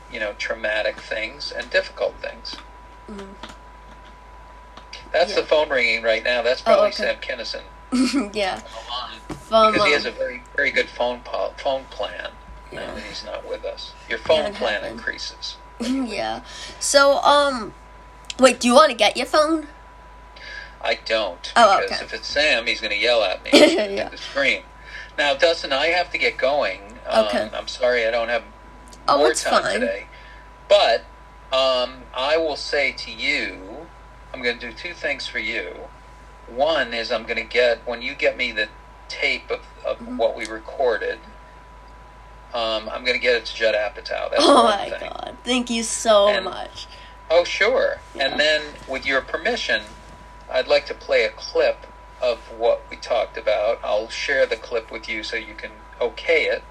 you 0.08 0.20
know, 0.20 0.34
traumatic 0.34 1.00
things 1.02 1.52
and 1.52 1.70
difficult 1.70 2.20
things. 2.20 2.62
Mhm. 3.10 3.34
That's 5.12 5.34
the 5.34 5.42
phone 5.42 5.68
ringing 5.68 6.02
right 6.02 6.22
now. 6.22 6.42
That's 6.42 6.60
probably 6.60 6.88
okay. 6.88 6.96
Sam 6.96 7.16
Kinison 7.16 7.62
yeah. 8.34 8.60
on 8.92 9.10
the 9.28 9.34
line 9.54 9.72
because 9.72 9.86
he 9.86 9.92
has 9.92 10.04
a 10.06 10.12
very 10.12 10.42
very 10.56 10.70
good 10.70 10.88
phone 10.88 11.20
po- 11.20 11.52
phone 11.56 11.84
plan. 11.90 12.30
Yeah. 12.70 12.86
Now 12.86 12.94
that 12.94 13.02
he's 13.02 13.24
not 13.24 13.48
with 13.48 13.64
us, 13.64 13.92
your 14.08 14.18
phone 14.18 14.42
Can't 14.44 14.54
plan 14.54 14.74
happen. 14.82 14.92
increases. 14.92 15.56
yeah. 15.80 16.42
So, 16.78 17.16
um, 17.22 17.74
wait, 18.38 18.60
do 18.60 18.68
you 18.68 18.74
want 18.74 18.90
to 18.90 18.96
get 18.96 19.16
your 19.16 19.26
phone? 19.26 19.66
I 20.82 20.98
don't. 21.04 21.52
Oh, 21.56 21.80
because 21.82 21.96
okay. 21.96 22.04
if 22.04 22.14
it's 22.14 22.28
Sam, 22.28 22.66
he's 22.66 22.80
going 22.80 22.92
to 22.92 22.96
yell 22.98 23.24
at 23.24 23.42
me 23.42 23.50
Yeah. 23.52 24.04
at 24.04 24.12
the 24.12 24.16
screen. 24.18 24.62
Now, 25.18 25.34
Dustin, 25.34 25.72
I 25.72 25.86
have 25.88 26.10
to 26.12 26.18
get 26.18 26.38
going. 26.38 26.80
Um, 27.08 27.26
Okay. 27.26 27.50
I'm 27.52 27.66
sorry 27.66 28.06
I 28.06 28.10
don't 28.12 28.28
have 28.28 28.44
Oh, 29.08 29.18
more 29.18 29.30
it's 29.32 29.42
time 29.42 29.62
fine. 29.62 29.80
today. 29.80 30.06
But 30.68 31.04
um, 31.52 32.02
I 32.14 32.36
will 32.36 32.56
say 32.56 32.92
to 32.92 33.10
you, 33.10 33.86
I'm 34.32 34.42
going 34.42 34.58
to 34.58 34.70
do 34.70 34.72
two 34.72 34.94
things 34.94 35.26
for 35.26 35.38
you. 35.38 35.74
One 36.48 36.94
is 36.94 37.10
I'm 37.10 37.24
going 37.24 37.36
to 37.36 37.42
get, 37.44 37.86
when 37.86 38.02
you 38.02 38.14
get 38.14 38.36
me 38.36 38.52
the 38.52 38.68
tape 39.08 39.50
of, 39.50 39.60
of 39.84 39.98
Mhm. 39.98 40.16
what 40.16 40.36
we 40.36 40.46
recorded, 40.46 41.18
um, 42.54 42.88
I'm 42.88 43.04
going 43.04 43.14
to 43.16 43.22
get 43.22 43.36
it 43.36 43.46
to 43.46 43.54
Judd 43.54 43.74
Apatow. 43.74 44.30
That's 44.30 44.34
Oh 44.44 44.64
my 44.64 44.90
thing. 44.90 45.00
god. 45.10 45.36
Thank 45.44 45.70
you 45.70 45.82
so 45.82 46.28
And- 46.28 46.44
much. 46.44 46.86
Oh, 47.32 47.44
sure. 47.44 47.98
Yeah. 48.14 48.26
And 48.26 48.40
then, 48.40 48.62
with 48.88 49.06
your 49.06 49.20
permission, 49.20 49.82
I'd 50.50 50.66
like 50.66 50.86
to 50.86 50.94
play 50.94 51.22
a 51.24 51.30
clip 51.30 51.86
of 52.20 52.38
what 52.58 52.82
we 52.90 52.96
talked 52.96 53.38
about. 53.38 53.78
I'll 53.84 54.08
share 54.08 54.46
the 54.46 54.56
clip 54.56 54.90
with 54.90 55.08
you 55.08 55.22
so 55.22 55.36
you 55.36 55.54
can 55.54 55.70
okay 56.00 56.46
it. 56.46 56.64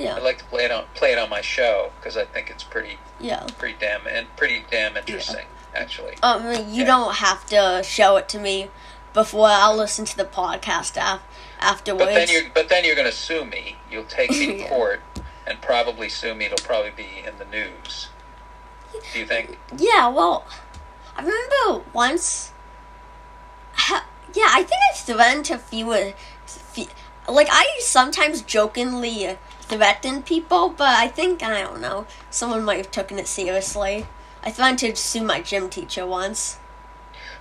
Yeah. 0.00 0.16
I'd 0.16 0.22
like 0.22 0.38
to 0.38 0.44
play 0.44 0.64
it 0.64 0.70
on 0.70 0.84
play 0.94 1.12
it 1.12 1.18
on 1.18 1.28
my 1.30 1.40
show 1.40 1.92
because 1.98 2.16
I 2.16 2.24
think 2.24 2.50
it's 2.50 2.64
pretty 2.64 2.98
Yeah. 3.20 3.46
pretty 3.58 3.76
damn 3.78 4.06
and 4.06 4.26
pretty 4.36 4.64
damn 4.70 4.96
interesting 4.96 5.46
actually. 5.74 6.16
Um, 6.22 6.44
you 6.46 6.52
Okay. 6.82 6.84
don't 6.84 7.14
have 7.16 7.46
to 7.46 7.82
show 7.84 8.16
it 8.16 8.28
to 8.30 8.38
me 8.38 8.70
before 9.14 9.48
I'll 9.48 9.76
listen 9.76 10.04
to 10.06 10.16
the 10.16 10.24
podcast 10.24 10.96
af- 10.96 11.22
afterwards. 11.60 12.04
But 12.06 12.14
then 12.14 12.28
you're 12.28 12.50
but 12.54 12.68
then 12.68 12.84
you're 12.84 12.94
going 12.96 13.10
to 13.10 13.16
sue 13.16 13.44
me. 13.44 13.76
You'll 13.90 14.04
take 14.04 14.30
me 14.30 14.46
to 14.46 14.52
Yeah. 14.58 14.68
court 14.68 15.00
and 15.46 15.60
probably 15.60 16.08
sue 16.08 16.34
me. 16.34 16.46
It'll 16.46 16.64
probably 16.66 16.90
be 16.90 17.22
in 17.26 17.38
the 17.38 17.44
news. 17.44 18.08
Do 19.12 19.18
you 19.18 19.26
think? 19.26 19.58
Yeah, 19.76 20.08
well, 20.08 20.46
I 21.16 21.22
remember 21.22 21.84
once. 21.92 22.52
Ha, 23.74 24.04
yeah, 24.34 24.48
I 24.50 24.62
think 24.62 24.80
I've 24.92 24.98
threatened 24.98 25.50
a 25.50 25.58
few, 25.58 25.86
Like, 27.28 27.48
I 27.50 27.66
sometimes 27.80 28.42
jokingly 28.42 29.38
threaten 29.76 30.22
people, 30.22 30.68
but 30.68 30.88
I 30.98 31.08
think, 31.08 31.42
I 31.42 31.62
don't 31.62 31.80
know, 31.80 32.06
someone 32.30 32.62
might 32.62 32.76
have 32.76 32.90
taken 32.90 33.18
it 33.18 33.26
seriously. 33.26 34.06
I 34.44 34.50
threatened 34.50 34.80
to 34.80 34.94
sue 34.96 35.22
my 35.22 35.40
gym 35.40 35.70
teacher 35.70 36.06
once. 36.06 36.58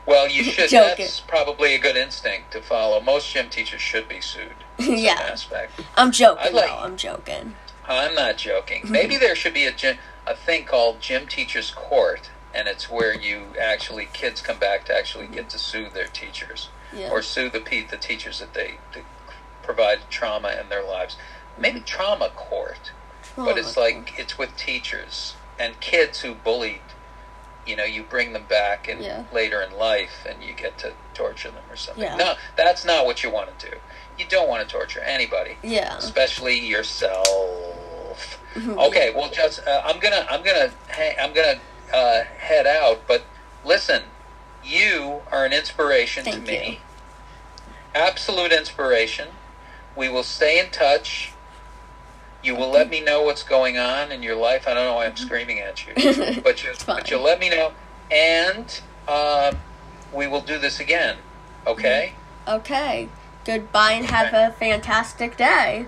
Well, 0.06 0.30
you 0.30 0.44
should. 0.46 0.70
That's 0.70 1.20
probably 1.20 1.76
a 1.76 1.80
good 1.80 1.98
instinct 1.98 2.52
to 2.54 2.62
follow. 2.62 3.02
Most 3.02 3.32
gym 3.34 3.50
teachers 3.50 3.82
should 3.82 4.08
be 4.08 4.22
sued. 4.22 4.54
In 4.78 4.86
some 4.86 4.96
Yeah. 4.96 5.20
aspect. 5.22 5.74
I'm 5.98 6.12
joking, 6.12 6.54
like- 6.54 6.68
though, 6.68 6.78
I'm 6.78 6.96
joking. 6.96 7.56
I'm 7.88 8.16
not 8.16 8.38
joking. 8.38 8.84
Maybe 8.90 9.18
there 9.18 9.36
should 9.36 9.54
be 9.54 9.66
a 9.66 9.72
gym, 9.74 9.98
a 10.26 10.36
thing 10.36 10.64
called 10.66 11.02
gym 11.02 11.28
teachers 11.28 11.72
court, 11.72 12.30
and 12.54 12.68
it's 12.70 12.90
where 12.90 13.14
you 13.14 13.48
actually 13.60 14.08
kids 14.14 14.40
come 14.42 14.58
back 14.58 14.86
to 14.86 14.96
actually 14.98 15.28
get 15.28 15.50
to 15.50 15.58
sue 15.60 15.90
their 15.90 16.08
teachers 16.08 16.70
Yeah. 16.96 17.10
or 17.10 17.22
sue 17.22 17.50
the 17.50 17.60
the 17.60 17.98
teachers 17.98 18.40
that 18.40 18.54
they, 18.54 18.76
that 18.94 19.04
provide 19.64 20.00
trauma 20.10 20.56
in 20.60 20.70
their 20.70 20.84
lives. 20.84 21.18
Maybe 21.58 21.82
trauma 21.82 22.30
court, 22.36 22.92
but 23.36 23.58
it's 23.58 23.78
like 23.78 24.14
it's 24.18 24.38
with 24.38 24.56
teachers 24.56 25.36
and 25.60 25.80
kids 25.80 26.22
who 26.22 26.34
bullied. 26.34 26.82
You 27.66 27.76
know, 27.76 27.84
you 27.84 28.04
bring 28.04 28.34
them 28.34 28.46
back 28.46 28.88
and 28.88 29.04
Yeah. 29.04 29.24
later 29.32 29.62
in 29.62 29.72
life, 29.78 30.26
and 30.28 30.42
you 30.44 30.54
get 30.54 30.80
to 30.80 30.94
torture 31.14 31.52
them 31.52 31.64
or 31.70 31.76
something. 31.76 32.04
Yeah. 32.04 32.16
No, 32.16 32.36
that's 32.56 32.84
not 32.84 33.06
what 33.06 33.22
you 33.24 33.30
want 33.30 33.58
to 33.60 33.70
do. 33.70 33.78
You 34.18 34.26
don't 34.26 34.48
want 34.50 34.68
to 34.68 34.72
torture 34.72 35.02
anybody 35.02 35.58
Yeah. 35.62 35.96
especially 35.98 36.58
yourself. 36.58 38.40
Mhm. 38.56 38.78
Okay, 38.88 39.12
well, 39.12 39.30
just 39.30 39.66
uh, 39.68 39.82
I'm 39.86 40.00
gonna 40.00 40.26
I'm 40.30 40.42
gonna 40.44 40.72
ha- 40.90 41.16
I'm 41.20 41.34
gonna 41.34 41.60
uh, 41.94 42.24
head 42.24 42.66
out, 42.66 43.02
but 43.08 43.24
listen, 43.64 44.04
you 44.64 45.22
are 45.32 45.46
an 45.46 45.54
inspiration 45.54 46.24
Thank 46.24 46.46
to 46.48 46.54
you. 46.54 46.60
me. 46.60 46.82
Absolute 47.94 48.52
inspiration. 48.52 49.30
We 49.96 50.10
will 50.10 50.24
stay 50.24 50.60
in 50.60 50.70
touch. 50.72 51.32
You 52.44 52.56
will 52.56 52.70
let 52.70 52.90
me 52.90 53.02
know 53.02 53.22
what's 53.24 53.44
going 53.44 53.78
on 53.78 54.12
in 54.12 54.24
your 54.24 54.36
life. 54.36 54.68
I 54.68 54.74
don't 54.74 54.86
know 54.86 54.96
why 54.96 55.06
I'm 55.06 55.16
screaming 55.16 55.60
at 55.60 55.86
you, 55.86 55.94
but 56.44 56.64
you 56.64 56.72
but 56.86 57.12
you'll 57.12 57.22
let 57.22 57.40
me 57.40 57.50
know, 57.50 57.72
and 58.10 58.82
uh, 59.08 59.54
we 60.14 60.28
will 60.28 60.42
do 60.42 60.58
this 60.58 60.80
again. 60.80 61.18
Okay. 61.68 62.14
Okay. 62.48 63.10
Goodbye 63.46 63.94
and 63.94 64.06
have 64.06 64.34
a 64.34 64.54
fantastic 64.58 65.38
day. 65.38 65.88